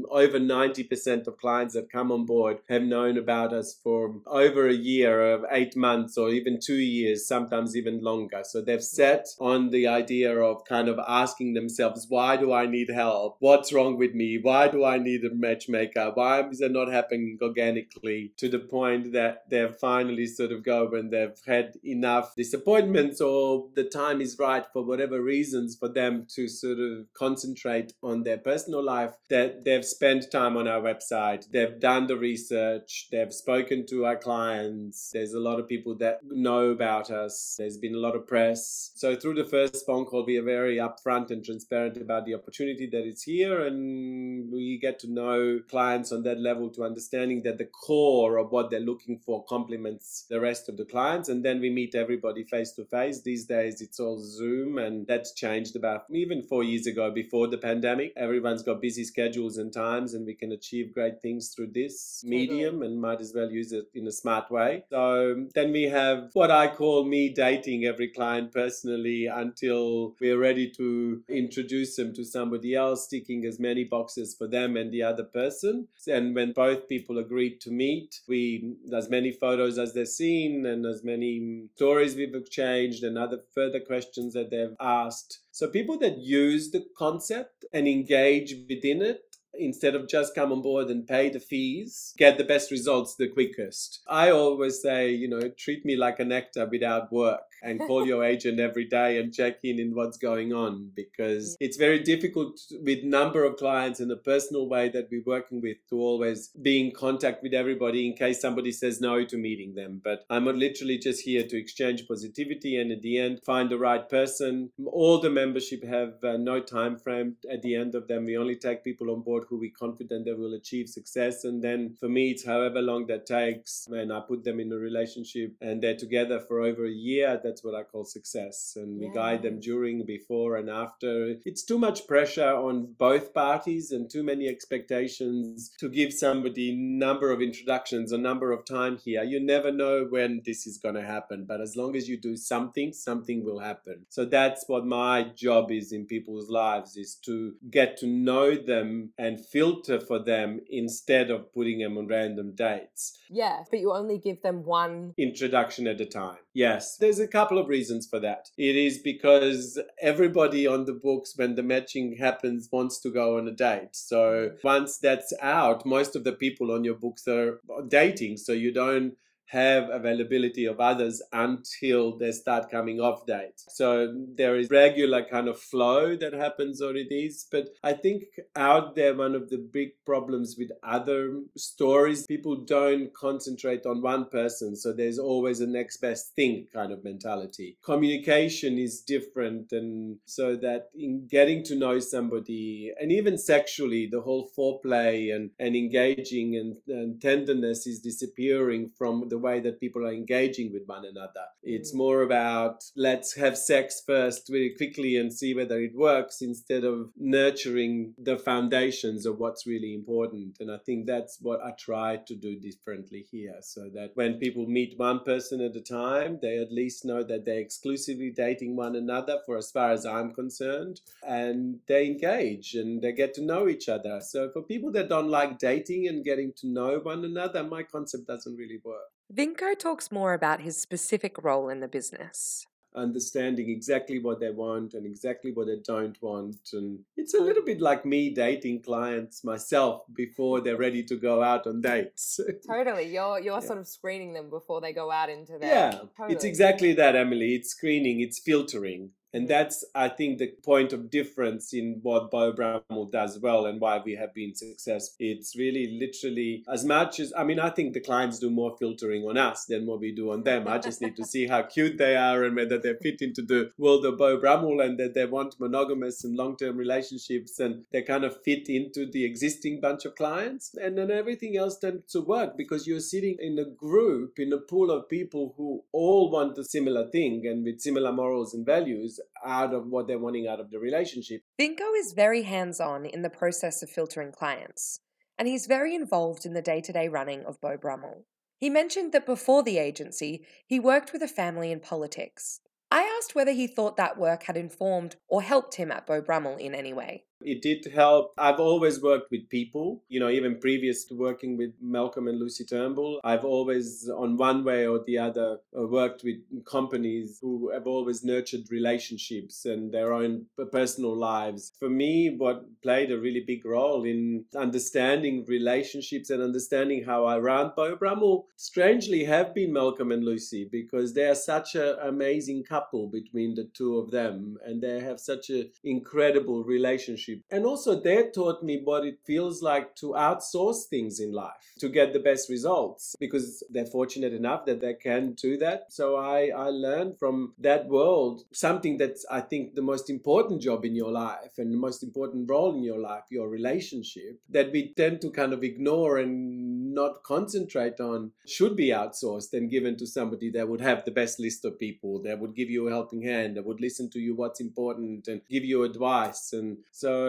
over 0.10 0.40
90% 0.40 1.28
of 1.28 1.38
clients 1.38 1.74
that 1.74 1.92
come 1.92 2.12
on 2.12 2.26
board 2.26 2.60
have 2.70 2.84
known 2.84 3.18
about 3.18 3.54
us 3.54 3.80
for 3.84 4.16
over 4.28 4.68
a 4.68 4.74
year, 4.74 5.34
of 5.34 5.46
eight 5.52 5.76
months, 5.76 6.18
or 6.18 6.30
even 6.30 6.60
two 6.60 6.76
years, 6.76 7.28
sometimes 7.28 7.76
even 7.76 8.02
longer. 8.02 8.42
So 8.44 8.62
they've 8.62 8.84
set 8.84 9.28
on 9.40 9.70
the 9.70 9.88
idea 9.88 10.38
of 10.38 10.66
kind 10.66 10.88
of 10.88 11.00
asking 11.08 11.54
themselves, 11.54 12.06
why 12.10 12.38
do 12.38 12.54
I 12.54 12.66
need 12.66 12.90
help? 12.90 13.38
What's 13.40 13.74
wrong 13.74 13.98
with 13.98 14.14
me? 14.14 14.40
Why 14.42 14.68
do 14.68 14.84
I 14.84 14.98
need 14.98 15.24
a 15.24 15.34
matchmaker? 15.34 16.12
Why 16.14 16.48
is 16.48 16.62
it 16.62 16.72
not 16.72 16.92
happening 16.92 17.38
organically? 17.42 18.34
To 18.38 18.50
the 18.50 18.60
point 18.60 19.14
that 19.14 19.50
they've 19.50 19.76
finally 19.76 20.26
sort 20.26 20.52
of 20.52 20.64
go 20.64 20.88
when 20.88 21.10
they've 21.10 21.40
had 21.46 21.74
enough 21.84 22.36
disappointments 22.36 23.22
or 23.22 23.68
the 23.76 23.84
time 23.84 24.22
is 24.22 24.38
right 24.40 24.66
for 24.74 24.84
whatever 24.84 25.22
reasons 25.22 25.76
for 25.76 25.90
them 25.90 26.26
to 26.36 26.48
sort 26.48 26.80
of 26.80 27.06
concentrate 27.14 27.94
on 28.04 28.24
their 28.24 28.38
personal 28.38 28.81
life 28.84 29.14
that 29.30 29.64
they've 29.66 29.86
spent 29.86 30.32
time 30.32 30.58
on 30.58 30.68
our 30.68 30.82
website 30.82 31.50
they've 31.52 31.80
done 31.80 32.08
the 32.08 32.18
research 32.18 33.08
they've 33.12 33.34
spoken 33.34 33.86
to 33.86 34.06
our 34.06 34.18
clients 34.18 35.10
there's 35.14 35.34
a 35.34 35.40
lot 35.40 35.60
of 35.60 35.68
people 35.68 35.96
that 35.96 36.20
know 36.24 36.70
about 36.70 37.10
us 37.12 37.56
there's 37.58 37.78
been 37.78 37.96
a 37.96 38.00
lot 38.00 38.16
of 38.16 38.28
press. 38.28 38.92
So 38.96 39.16
through 39.16 39.36
the 39.36 39.46
first 39.46 39.86
phone 39.86 40.06
call 40.06 40.26
we 40.26 40.38
are 40.38 40.44
very 40.44 40.78
upfront 40.78 41.32
and 41.32 41.44
transparent 41.44 41.98
about 41.98 42.26
the 42.26 42.36
opportunity 42.36 42.88
that 42.92 43.06
is 43.06 43.24
here 43.24 43.66
and 43.66 44.52
we 44.52 44.80
get 44.82 45.00
to 45.00 45.12
know 45.12 45.60
clients 45.70 46.12
on 46.12 46.24
that 46.24 46.40
level 46.40 46.70
to 46.72 46.84
understanding 46.84 47.44
that 47.44 47.58
the 47.58 47.66
core 47.66 48.38
of 48.38 48.52
what 48.52 48.70
they're 48.70 48.80
looking 48.80 49.20
for 49.26 49.44
complements 49.46 50.26
the 50.30 50.40
rest 50.40 50.70
of 50.70 50.78
the 50.78 50.86
clients 50.86 51.30
and 51.30 51.44
then 51.44 51.60
we 51.60 51.70
meet 51.70 51.96
everybody 51.96 52.44
face 52.44 52.72
to 52.74 52.86
face 52.86 53.22
these 53.22 53.46
days 53.46 53.82
it's 53.82 54.00
all 54.00 54.20
zoom 54.20 54.78
and 54.78 55.08
that's 55.08 55.34
changed 55.34 55.76
about 55.76 56.06
even 56.12 56.42
four 56.42 56.64
years 56.64 56.88
ago 56.88 57.12
before 57.12 57.48
the 57.48 57.58
pandemic. 57.58 58.14
Everyone's 58.16 58.64
got 58.64 58.71
busy 58.76 59.04
schedules 59.04 59.58
and 59.58 59.74
times 59.74 60.14
and 60.14 60.26
we 60.26 60.34
can 60.34 60.52
achieve 60.52 60.94
great 60.94 61.22
things 61.22 61.50
through 61.50 61.68
this 61.74 62.22
Totally. 62.22 62.48
medium 62.48 62.82
and 62.84 63.02
might 63.02 63.22
as 63.22 63.34
well 63.36 63.50
use 63.50 63.72
it 63.72 63.86
in 63.94 64.08
a 64.08 64.12
smart 64.12 64.50
way 64.52 64.84
so 64.90 65.46
then 65.54 65.72
we 65.72 65.84
have 65.84 66.30
what 66.34 66.52
i 66.52 66.68
call 66.68 67.06
me 67.06 67.30
dating 67.30 67.86
every 67.86 68.08
client 68.08 68.52
personally 68.52 69.28
until 69.28 70.16
we're 70.20 70.40
ready 70.40 70.70
to 70.70 71.22
introduce 71.30 71.96
them 71.96 72.14
to 72.14 72.24
somebody 72.24 72.76
else 72.76 73.08
ticking 73.08 73.46
as 73.46 73.60
many 73.60 73.84
boxes 73.84 74.36
for 74.36 74.48
them 74.48 74.78
and 74.78 74.92
the 74.92 75.04
other 75.04 75.24
person 75.24 75.88
and 76.08 76.36
when 76.36 76.52
both 76.52 76.88
people 76.88 77.18
agreed 77.18 77.60
to 77.62 77.72
meet 77.72 78.22
we 78.28 78.76
as 78.96 79.10
many 79.10 79.32
photos 79.32 79.78
as 79.78 79.94
they've 79.94 80.08
seen 80.08 80.66
and 80.66 80.86
as 80.86 81.04
many 81.04 81.66
stories 81.76 82.16
we've 82.16 82.36
exchanged 82.36 83.04
and 83.04 83.18
other 83.18 83.40
further 83.54 83.80
questions 83.80 84.34
that 84.34 84.50
they've 84.50 84.76
asked 84.80 85.40
so 85.52 85.68
people 85.68 85.98
that 86.00 86.18
use 86.18 86.72
the 86.72 86.86
concept 86.98 87.66
and 87.74 87.88
engage 87.88 88.56
within 88.70 89.02
it 89.02 89.22
instead 89.54 89.96
of 89.96 90.08
just 90.08 90.34
come 90.34 90.52
on 90.52 90.62
board 90.62 90.88
and 90.88 91.06
pay 91.06 91.30
the 91.30 91.40
fees, 91.40 92.14
get 92.18 92.38
the 92.38 92.44
best 92.44 92.72
results 92.72 93.16
the 93.16 93.28
quickest. 93.28 94.02
I 94.08 94.32
always 94.32 94.82
say, 94.82 95.12
you 95.12 95.28
know, 95.28 95.50
treat 95.58 95.86
me 95.86 95.96
like 95.98 96.20
an 96.20 96.32
actor 96.32 96.68
without 96.72 97.12
work 97.12 97.42
and 97.62 97.80
call 97.80 98.06
your 98.06 98.24
agent 98.24 98.60
every 98.60 98.86
day 98.86 99.20
and 99.20 99.34
check 99.34 99.60
in 99.64 99.80
in 99.80 99.94
what's 99.96 100.18
going 100.18 100.54
on 100.54 100.92
because 100.96 101.58
it's 101.60 101.78
very 101.78 102.00
difficult 102.00 102.60
with 102.84 103.04
number 103.04 103.44
of 103.44 103.58
clients 103.58 104.00
in 104.00 104.10
a 104.12 104.16
personal 104.16 104.68
way 104.68 104.90
that 104.90 105.08
we're 105.12 105.24
working 105.26 105.62
with 105.62 105.78
to 105.90 105.96
always 106.00 106.50
be 106.62 106.80
in 106.80 106.92
contact 106.92 107.44
with 107.44 107.54
everybody 107.54 108.08
in 108.08 108.14
case 108.14 108.42
somebody 108.42 108.72
says 108.72 109.02
no 109.02 109.24
to 109.26 109.38
meeting 109.38 109.76
them. 109.76 110.02
But 110.04 110.26
I'm 110.30 110.46
literally 110.46 110.98
just 110.98 111.22
here 111.22 111.46
to 111.48 111.58
exchange 111.58 112.08
positivity 112.08 112.80
and 112.80 112.92
at 112.92 113.02
the 113.02 113.18
end 113.18 113.40
find 113.46 113.70
the 113.70 113.78
right 113.78 114.08
person. 114.10 114.72
All 114.86 115.20
the 115.20 115.30
membership 115.30 115.84
have 115.84 116.14
uh, 116.24 116.38
no 116.38 116.60
time 116.60 116.98
frame 116.98 117.36
at 117.52 117.62
the 117.62 117.76
end 117.76 117.96
of 117.96 118.08
them. 118.08 118.26
We 118.26 118.38
only 118.38 118.56
take 118.56 118.84
people 118.84 119.12
on 119.12 119.22
board 119.22 119.46
who 119.50 119.60
we're 119.60 119.72
confident 119.78 120.26
they 120.26 120.34
will 120.34 120.54
achieve 120.54 120.90
success. 120.90 121.44
And 121.44 121.64
then 121.64 121.96
for 122.00 122.10
me, 122.10 122.32
it's 122.32 122.46
however 122.46 122.82
long 122.82 123.08
that 123.08 123.26
takes. 123.26 123.88
And 123.90 124.12
I 124.12 124.22
put 124.22 124.44
them 124.44 124.60
in 124.60 124.72
a 124.72 124.78
relationship 124.78 125.56
and 125.62 125.82
they're 125.82 125.98
together 125.98 126.40
for 126.40 126.62
over 126.62 126.86
a 126.86 126.92
year. 126.92 127.40
That's 127.52 127.66
what 127.66 127.76
I 127.76 127.84
call 127.84 128.06
success. 128.06 128.78
And 128.78 128.98
we 128.98 129.10
guide 129.10 129.42
them 129.44 129.60
during, 129.60 130.06
before, 130.06 130.56
and 130.56 130.70
after. 130.70 131.36
It's 131.44 131.64
too 131.64 131.78
much 131.78 132.08
pressure 132.08 132.54
on 132.56 132.94
both 132.98 133.34
parties 133.34 133.92
and 133.92 134.10
too 134.10 134.24
many 134.24 134.48
expectations 134.48 135.70
to 135.80 135.90
give 135.90 136.14
somebody 136.14 136.74
number 136.74 137.30
of 137.30 137.42
introductions 137.42 138.14
or 138.14 138.20
number 138.20 138.54
of 138.54 138.64
time 138.64 138.98
here. 138.98 139.22
You 139.24 139.42
never 139.42 139.70
know 139.70 140.08
when 140.10 140.42
this 140.46 140.66
is 140.66 140.78
going 140.78 140.96
to 140.96 141.02
happen. 141.02 141.44
But 141.46 141.60
as 141.60 141.76
long 141.76 141.98
as 141.98 142.08
you 142.08 142.18
do 142.18 142.38
something, 142.38 142.94
something 142.94 143.44
will 143.44 143.60
happen. 143.60 144.06
So 144.08 144.24
that's 144.24 144.64
what 144.68 144.86
my 144.86 145.24
job 145.36 145.72
is 145.72 145.92
in 145.92 146.06
people's 146.06 146.50
lives 146.50 146.96
is 146.96 147.16
to 147.26 147.56
get 147.70 147.98
to 147.98 148.08
know 148.08 148.56
them 148.56 149.12
and 149.18 149.46
filter 149.46 150.00
for 150.00 150.20
them 150.20 150.62
instead 150.70 151.30
of 151.30 151.54
putting 151.54 151.80
them 151.80 151.98
on 151.98 152.08
random 152.08 152.54
dates 152.56 153.18
Yeah, 153.30 153.64
but 153.70 153.80
you 153.80 153.92
only 153.92 154.20
give 154.20 154.42
them 154.42 154.64
one. 154.64 155.14
introduction 155.18 155.88
at 155.88 156.00
a 156.00 156.06
time. 156.06 156.38
Yes, 156.54 156.98
there's 156.98 157.20
a 157.20 157.28
couple 157.28 157.41
of 157.58 157.68
reasons 157.68 158.08
for 158.08 158.20
that. 158.20 158.50
It 158.58 158.76
is 158.76 159.00
because 159.00 159.80
everybody 160.02 160.68
on 160.68 160.86
the 160.86 160.94
books, 160.94 161.34
when 161.36 161.56
the 161.56 161.64
matching 161.64 162.16
happens, 162.18 162.70
wants 162.72 163.00
to 163.02 163.10
go 163.10 163.38
on 163.38 163.48
a 163.48 163.52
date. 163.52 163.96
So 163.96 164.52
once 164.64 164.98
that's 164.98 165.34
out, 165.42 165.86
most 165.86 166.16
of 166.16 166.24
the 166.24 166.34
people 166.34 166.72
on 166.72 166.84
your 166.84 166.96
books 166.96 167.28
are 167.28 167.60
dating. 167.88 168.38
So 168.38 168.54
you 168.54 168.72
don't 168.72 169.14
have 169.52 169.90
availability 169.90 170.66
of 170.66 170.80
others 170.80 171.22
until 171.34 172.18
they 172.18 172.32
start 172.32 172.72
coming 172.72 173.02
off 173.02 173.26
date. 173.26 173.62
So 173.70 174.14
there 174.36 174.58
is 174.58 174.70
regular 174.70 175.26
kind 175.26 175.50
of 175.50 175.60
flow 175.60 176.16
that 176.16 176.34
happens 176.34 176.82
these. 177.10 177.48
But 177.52 177.70
I 177.84 177.94
think 177.94 178.24
out 178.56 178.96
there, 178.96 179.14
one 179.14 179.36
of 179.36 179.50
the 179.50 179.58
big 179.58 179.90
problems 180.06 180.56
with 180.58 180.72
other 180.84 181.42
stories, 181.58 182.26
people 182.26 182.56
don't 182.56 183.14
concentrate 183.14 183.86
on 183.86 184.02
one 184.02 184.30
person. 184.30 184.76
So 184.76 184.94
there's 184.94 185.20
always 185.20 185.60
a 185.60 185.68
next 185.68 185.98
best 185.98 186.34
thing 186.36 186.68
kind 186.74 186.94
of 186.94 187.04
mentality. 187.04 187.78
Communication 187.84 188.78
is 188.78 189.02
different. 189.02 189.74
And 189.74 190.18
so 190.26 190.56
that 190.58 190.90
in 190.96 191.28
getting 191.30 191.64
to 191.66 191.76
know 191.76 192.00
somebody, 192.00 192.92
and 193.00 193.12
even 193.12 193.38
sexually, 193.38 194.08
the 194.10 194.22
whole 194.22 194.50
foreplay 194.58 195.36
and, 195.36 195.52
and 195.60 195.76
engaging 195.76 196.56
and, 196.56 196.78
and 196.88 197.22
tenderness 197.22 197.86
is 197.86 198.00
disappearing 198.00 198.92
from 198.98 199.28
the 199.30 199.41
way 199.42 199.60
that 199.62 199.80
people 199.80 200.06
are 200.06 200.14
engaging 200.14 200.72
with 200.72 200.84
one 200.88 201.06
another. 201.06 201.46
It's 201.64 201.92
Mm. 201.94 201.98
more 201.98 202.22
about 202.22 202.84
let's 202.96 203.36
have 203.36 203.58
sex 203.58 204.02
first 204.06 204.48
very 204.50 204.72
quickly 204.76 205.16
and 205.18 205.34
see 205.34 205.54
whether 205.54 205.80
it 205.82 205.96
works 205.96 206.42
instead 206.42 206.84
of 206.84 207.12
nurturing 207.18 208.14
the 208.18 208.38
foundations 208.38 209.26
of 209.26 209.40
what's 209.40 209.66
really 209.68 209.94
important. 209.94 210.58
And 210.60 210.72
I 210.72 210.78
think 210.78 211.06
that's 211.06 211.40
what 211.42 211.60
I 211.62 211.72
try 211.72 212.18
to 212.30 212.36
do 212.36 212.60
differently 212.60 213.26
here 213.32 213.58
so 213.62 213.90
that 213.96 214.12
when 214.16 214.40
people 214.40 214.66
meet 214.68 214.98
one 214.98 215.20
person 215.32 215.62
at 215.62 215.76
a 215.76 215.82
time, 215.82 216.40
they 216.42 216.58
at 216.58 216.72
least 216.72 217.06
know 217.06 217.24
that 217.24 217.46
they're 217.46 217.60
exclusively 217.60 218.32
dating 218.32 218.76
one 218.76 218.96
another 218.96 219.40
for 219.46 219.58
as 219.58 219.72
far 219.72 219.92
as 219.92 220.06
I'm 220.06 220.34
concerned 220.34 221.02
and 221.28 221.80
they 221.88 222.06
engage 222.06 222.74
and 222.76 223.02
they 223.02 223.12
get 223.12 223.34
to 223.36 223.42
know 223.42 223.68
each 223.68 223.88
other. 223.90 224.20
So 224.22 224.50
for 224.52 224.62
people 224.62 224.92
that 224.94 225.10
don't 225.10 225.30
like 225.30 225.58
dating 225.60 226.08
and 226.08 226.24
getting 226.24 226.54
to 226.58 226.68
know 226.68 227.00
one 227.00 227.24
another, 227.26 227.64
my 227.64 227.84
concept 227.84 228.28
doesn't 228.28 228.56
really 228.56 228.80
work. 228.84 229.10
Vinko 229.34 229.78
talks 229.78 230.12
more 230.12 230.34
about 230.34 230.62
his 230.62 230.82
specific 230.82 231.42
role 231.44 231.70
in 231.70 231.80
the 231.80 231.88
business. 231.88 232.66
understanding 232.94 233.70
exactly 233.70 234.20
what 234.20 234.42
they 234.42 234.50
want 234.50 234.94
and 234.96 235.06
exactly 235.06 235.54
what 235.54 235.66
they 235.68 235.78
don't 235.86 236.22
want. 236.22 236.58
And 236.74 237.00
it's 237.16 237.34
a 237.34 237.38
oh. 237.38 237.44
little 237.44 237.64
bit 237.64 237.80
like 237.80 238.06
me 238.06 238.32
dating 238.32 238.82
clients 238.82 239.46
myself 239.46 240.02
before 240.14 240.60
they're 240.60 240.76
ready 240.76 241.02
to 241.04 241.16
go 241.16 241.42
out 241.42 241.66
on 241.68 241.80
dates. 241.80 242.38
Totally, 242.68 243.06
you're 243.14 243.40
you're 243.40 243.62
Yeah. 243.62 243.68
sort 243.68 243.80
of 243.80 243.88
screening 243.88 244.34
them 244.34 244.50
before 244.50 244.82
they 244.82 244.92
go 244.92 245.10
out 245.10 245.30
into 245.30 245.58
their. 245.58 245.70
yeah, 245.70 246.00
it's 246.28 246.44
exactly 246.44 246.92
that, 246.96 247.16
Emily. 247.16 247.56
It's 247.56 247.70
screening, 247.70 248.20
it's 248.20 248.40
filtering. 248.40 249.12
And 249.34 249.48
that's, 249.48 249.86
I 249.96 250.10
think, 250.10 250.40
the 250.40 250.48
point 250.64 250.92
of 250.92 251.10
difference 251.10 251.74
in 251.74 252.00
what 252.02 252.32
Brummell 252.32 253.10
does 253.12 253.40
well 253.40 253.66
and 253.66 253.80
why 253.80 254.02
we 254.04 254.16
have 254.16 254.34
been 254.34 254.54
successful. 254.54 255.16
It's 255.20 255.56
really 255.56 255.98
literally 256.00 256.64
as 256.72 256.84
much 256.84 257.20
as, 257.20 257.32
I 257.38 257.44
mean, 257.44 257.60
I 257.60 257.70
think 257.70 257.94
the 257.94 258.02
clients 258.02 258.40
do 258.40 258.50
more 258.50 258.76
filtering 258.78 259.24
on 259.24 259.38
us 259.38 259.66
than 259.66 259.86
what 259.86 260.02
we 260.02 260.12
do 260.12 260.32
on 260.32 260.44
them. 260.44 260.68
I 260.68 260.80
just 260.80 261.02
need 261.02 261.16
to 261.16 261.26
see 261.26 261.48
how 261.48 261.64
cute 261.64 261.98
they 261.98 262.16
are 262.16 262.44
and 262.44 262.56
whether 262.56 262.78
they 262.78 262.94
fit 263.02 263.22
into 263.22 263.42
the 263.42 263.72
world 263.78 264.06
of 264.06 264.18
Brummell 264.18 264.82
and 264.82 265.00
that 265.00 265.14
they 265.14 265.26
want 265.26 265.60
monogamous 265.60 266.24
and 266.26 266.36
long 266.36 266.58
term 266.58 266.76
relationships 266.76 267.60
and 267.60 267.86
they 267.92 268.02
kind 268.02 268.26
of 268.26 268.42
fit 268.44 268.68
into 268.68 269.10
the 269.10 269.24
existing 269.24 269.80
bunch 269.80 270.04
of 270.04 270.16
clients. 270.16 270.76
And 270.76 270.98
then 270.98 271.10
everything 271.10 271.56
else 271.56 271.78
tends 271.80 272.12
to 272.12 272.22
work 272.22 272.58
because 272.58 272.86
you're 272.86 273.00
sitting 273.00 273.38
in 273.40 273.58
a 273.58 273.66
group, 273.66 274.40
in 274.40 274.52
a 274.52 274.58
pool 274.58 274.92
of 274.92 275.08
people 275.08 275.54
who 275.56 275.84
all 275.94 276.30
want 276.30 276.58
a 276.58 276.66
similar 276.66 277.08
thing 277.10 277.46
and 277.46 277.64
with 277.64 277.80
similar 277.80 278.12
morals 278.12 278.54
and 278.54 278.66
values 278.66 279.21
out 279.46 279.74
of 279.74 279.88
what 279.88 280.08
they're 280.08 280.20
wanting 280.20 280.48
out 280.48 280.60
of 280.60 280.70
the 280.72 280.80
relationship. 280.80 281.42
Vinko 281.60 281.98
is 281.98 282.14
very 282.14 282.44
hands 282.44 282.80
on 282.80 283.06
in 283.06 283.22
the 283.22 283.30
process 283.30 283.82
of 283.82 283.90
filtering 283.90 284.32
clients, 284.32 285.00
and 285.38 285.48
he's 285.48 285.68
very 285.68 285.96
involved 285.96 286.46
in 286.46 286.54
the 286.54 286.62
day 286.62 286.82
to 286.82 286.94
day 286.94 287.08
running 287.08 287.46
of 287.46 287.60
Beau 287.62 287.78
Brummell. 287.78 288.26
He 288.58 288.70
mentioned 288.70 289.12
that 289.12 289.26
before 289.26 289.64
the 289.64 289.80
agency, 289.80 290.46
he 290.68 290.80
worked 290.80 291.14
with 291.14 291.24
a 291.24 291.28
family 291.28 291.72
in 291.72 291.80
politics. 291.80 292.60
I 292.92 293.04
asked 293.04 293.34
whether 293.34 293.54
he 293.54 293.68
thought 293.68 293.98
that 293.98 294.20
work 294.20 294.44
had 294.44 294.58
informed 294.58 295.16
or 295.28 295.42
helped 295.42 295.76
him 295.76 295.92
at 295.92 296.06
Beau 296.06 296.22
Brummell 296.22 296.58
in 296.58 296.76
any 296.76 296.94
way. 296.94 297.24
It 297.44 297.62
did 297.62 297.86
help. 297.94 298.34
I've 298.38 298.60
always 298.60 299.02
worked 299.02 299.32
with 299.32 299.50
people, 299.50 300.04
you 300.10 300.20
know, 300.20 300.30
even 300.30 300.60
previous 300.60 301.06
to 301.06 301.16
working 301.16 301.58
with 301.58 301.74
Malcolm 301.82 302.28
and 302.28 302.40
Lucy 302.40 302.66
Turnbull. 302.66 303.20
I've 303.24 303.46
always, 303.46 304.10
on 304.10 304.38
one 304.38 304.64
way 304.64 304.88
or 304.88 305.04
the 305.06 305.18
other, 305.18 305.60
uh, 305.78 305.88
worked 305.88 306.24
with 306.24 306.38
companies 306.66 307.40
who 307.42 307.72
have 307.72 307.88
always 307.88 308.24
nurtured 308.24 308.72
relationships 308.72 309.66
and 309.66 309.92
their 309.92 310.14
own 310.14 310.46
personal 310.72 311.16
lives. 311.16 311.72
For 311.80 311.90
me, 311.90 312.36
what 312.36 312.66
played 312.82 313.12
a 313.12 313.20
really 313.20 313.42
big 313.42 313.66
role 313.66 314.04
in 314.04 314.46
understanding 314.56 315.46
relationships 315.48 316.30
and 316.30 316.42
understanding 316.42 317.04
how 317.04 317.26
I 317.26 317.40
Beau 317.76 317.96
Brummell, 317.96 318.48
strangely, 318.56 319.24
have 319.26 319.54
been 319.54 319.74
Malcolm 319.74 320.12
and 320.12 320.24
Lucy 320.24 320.68
because 320.72 321.14
they 321.14 321.28
are 321.28 321.36
such 321.36 321.76
an 321.76 321.96
amazing 322.04 322.64
couple 322.64 323.08
between 323.08 323.56
the 323.56 323.70
two 323.74 323.98
of 323.98 324.12
them 324.12 324.58
and 324.66 324.82
they 324.82 325.00
have 325.00 325.20
such 325.20 325.50
an 325.50 325.70
incredible 325.84 326.64
relationship 326.64 327.31
And 327.50 327.66
also, 327.66 328.00
they 328.00 328.30
taught 328.30 328.64
me 328.64 328.82
what 328.84 329.06
it 329.06 329.20
feels 329.26 329.62
like 329.62 329.96
to 329.98 330.14
outsource 330.18 330.86
things 330.90 331.20
in 331.20 331.32
life 331.32 331.74
to 331.80 331.90
get 331.90 332.14
the 332.14 332.20
best 332.20 332.50
results 332.50 333.16
because 333.20 333.64
they're 333.70 333.86
fortunate 333.86 334.34
enough 334.34 334.66
that 334.66 334.82
they 334.82 334.94
can 334.94 335.34
do 335.34 335.58
that. 335.58 335.86
So 335.90 336.16
I, 336.16 336.52
I 336.56 336.70
learned 336.70 337.18
from 337.20 337.54
that 337.60 337.88
world 337.88 338.44
something 338.52 338.98
that's, 338.98 339.26
I 339.30 339.42
think, 339.42 339.76
the 339.76 339.82
most 339.82 340.10
important 340.10 340.62
job 340.62 340.86
in 340.86 340.96
your 340.96 341.12
life 341.12 341.58
and 341.58 341.74
the 341.74 341.78
most 341.78 342.04
important 342.04 342.50
role 342.50 342.76
in 342.76 342.84
your 342.84 343.00
life, 343.00 343.24
your 343.30 343.50
relationship, 343.50 344.40
that 344.50 344.72
we 344.72 344.94
tend 344.94 345.22
to 345.22 345.32
kind 345.32 345.54
of 345.54 345.64
ignore 345.64 346.18
and 346.18 346.94
not 346.94 347.24
concentrate 347.24 348.00
on 348.00 348.32
should 348.46 348.76
be 348.76 348.90
outsourced 348.90 349.54
and 349.54 349.72
given 349.72 349.96
to 349.98 350.06
somebody 350.06 350.50
that 350.52 350.68
would 350.68 350.82
have 350.82 351.06
the 351.06 351.12
best 351.12 351.40
list 351.40 351.66
of 351.66 351.80
people, 351.80 352.22
that 352.22 352.40
would 352.40 352.56
give 352.56 352.70
you 352.70 352.88
a 352.88 352.92
helping 352.92 353.22
hand, 353.22 353.56
that 353.56 353.66
would 353.66 353.82
listen 353.82 354.10
to 354.10 354.20
you 354.20 354.36
what's 354.36 354.60
important 354.60 355.28
and 355.28 355.42
give 355.50 355.64
you 355.64 355.84
advice. 355.84 356.54
And 356.54 356.78
so 356.92 357.21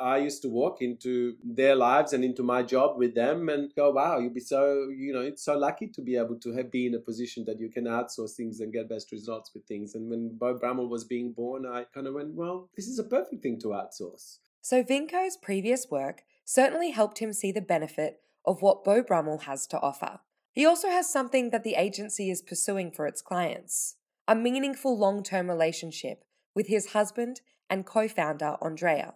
I 0.00 0.18
used 0.18 0.42
to 0.42 0.48
walk 0.48 0.80
into 0.80 1.36
their 1.44 1.74
lives 1.74 2.12
and 2.12 2.24
into 2.24 2.42
my 2.42 2.62
job 2.62 2.98
with 2.98 3.14
them 3.14 3.48
and 3.48 3.72
go, 3.74 3.90
wow, 3.90 4.18
you'd 4.18 4.34
be 4.34 4.40
so, 4.40 4.88
you 4.96 5.12
know, 5.12 5.20
it's 5.20 5.44
so 5.44 5.56
lucky 5.56 5.88
to 5.88 6.02
be 6.02 6.16
able 6.16 6.38
to 6.40 6.52
have 6.52 6.70
be 6.70 6.86
in 6.86 6.94
a 6.94 6.98
position 6.98 7.44
that 7.46 7.60
you 7.60 7.68
can 7.68 7.84
outsource 7.84 8.32
things 8.36 8.60
and 8.60 8.72
get 8.72 8.88
best 8.88 9.12
results 9.12 9.50
with 9.54 9.64
things. 9.66 9.94
And 9.94 10.10
when 10.10 10.36
Beau 10.36 10.58
Brummell 10.58 10.88
was 10.88 11.04
being 11.04 11.32
born, 11.32 11.66
I 11.66 11.84
kind 11.94 12.06
of 12.06 12.14
went, 12.14 12.34
well, 12.34 12.68
this 12.76 12.88
is 12.88 12.98
a 12.98 13.04
perfect 13.04 13.42
thing 13.42 13.58
to 13.60 13.68
outsource. 13.68 14.38
So 14.60 14.82
Vinko's 14.82 15.36
previous 15.36 15.86
work 15.90 16.22
certainly 16.44 16.90
helped 16.90 17.18
him 17.18 17.32
see 17.32 17.52
the 17.52 17.60
benefit 17.60 18.20
of 18.44 18.62
what 18.62 18.84
Beau 18.84 19.02
Brummell 19.02 19.42
has 19.42 19.66
to 19.68 19.80
offer. 19.80 20.20
He 20.52 20.66
also 20.66 20.88
has 20.88 21.08
something 21.08 21.50
that 21.50 21.64
the 21.64 21.74
agency 21.74 22.30
is 22.30 22.42
pursuing 22.42 22.90
for 22.90 23.06
its 23.06 23.22
clients 23.22 23.96
a 24.26 24.34
meaningful 24.34 24.96
long 24.96 25.22
term 25.22 25.48
relationship 25.48 26.22
with 26.54 26.66
his 26.66 26.92
husband 26.92 27.40
and 27.70 27.86
co 27.86 28.06
founder, 28.06 28.56
Andrea. 28.60 29.14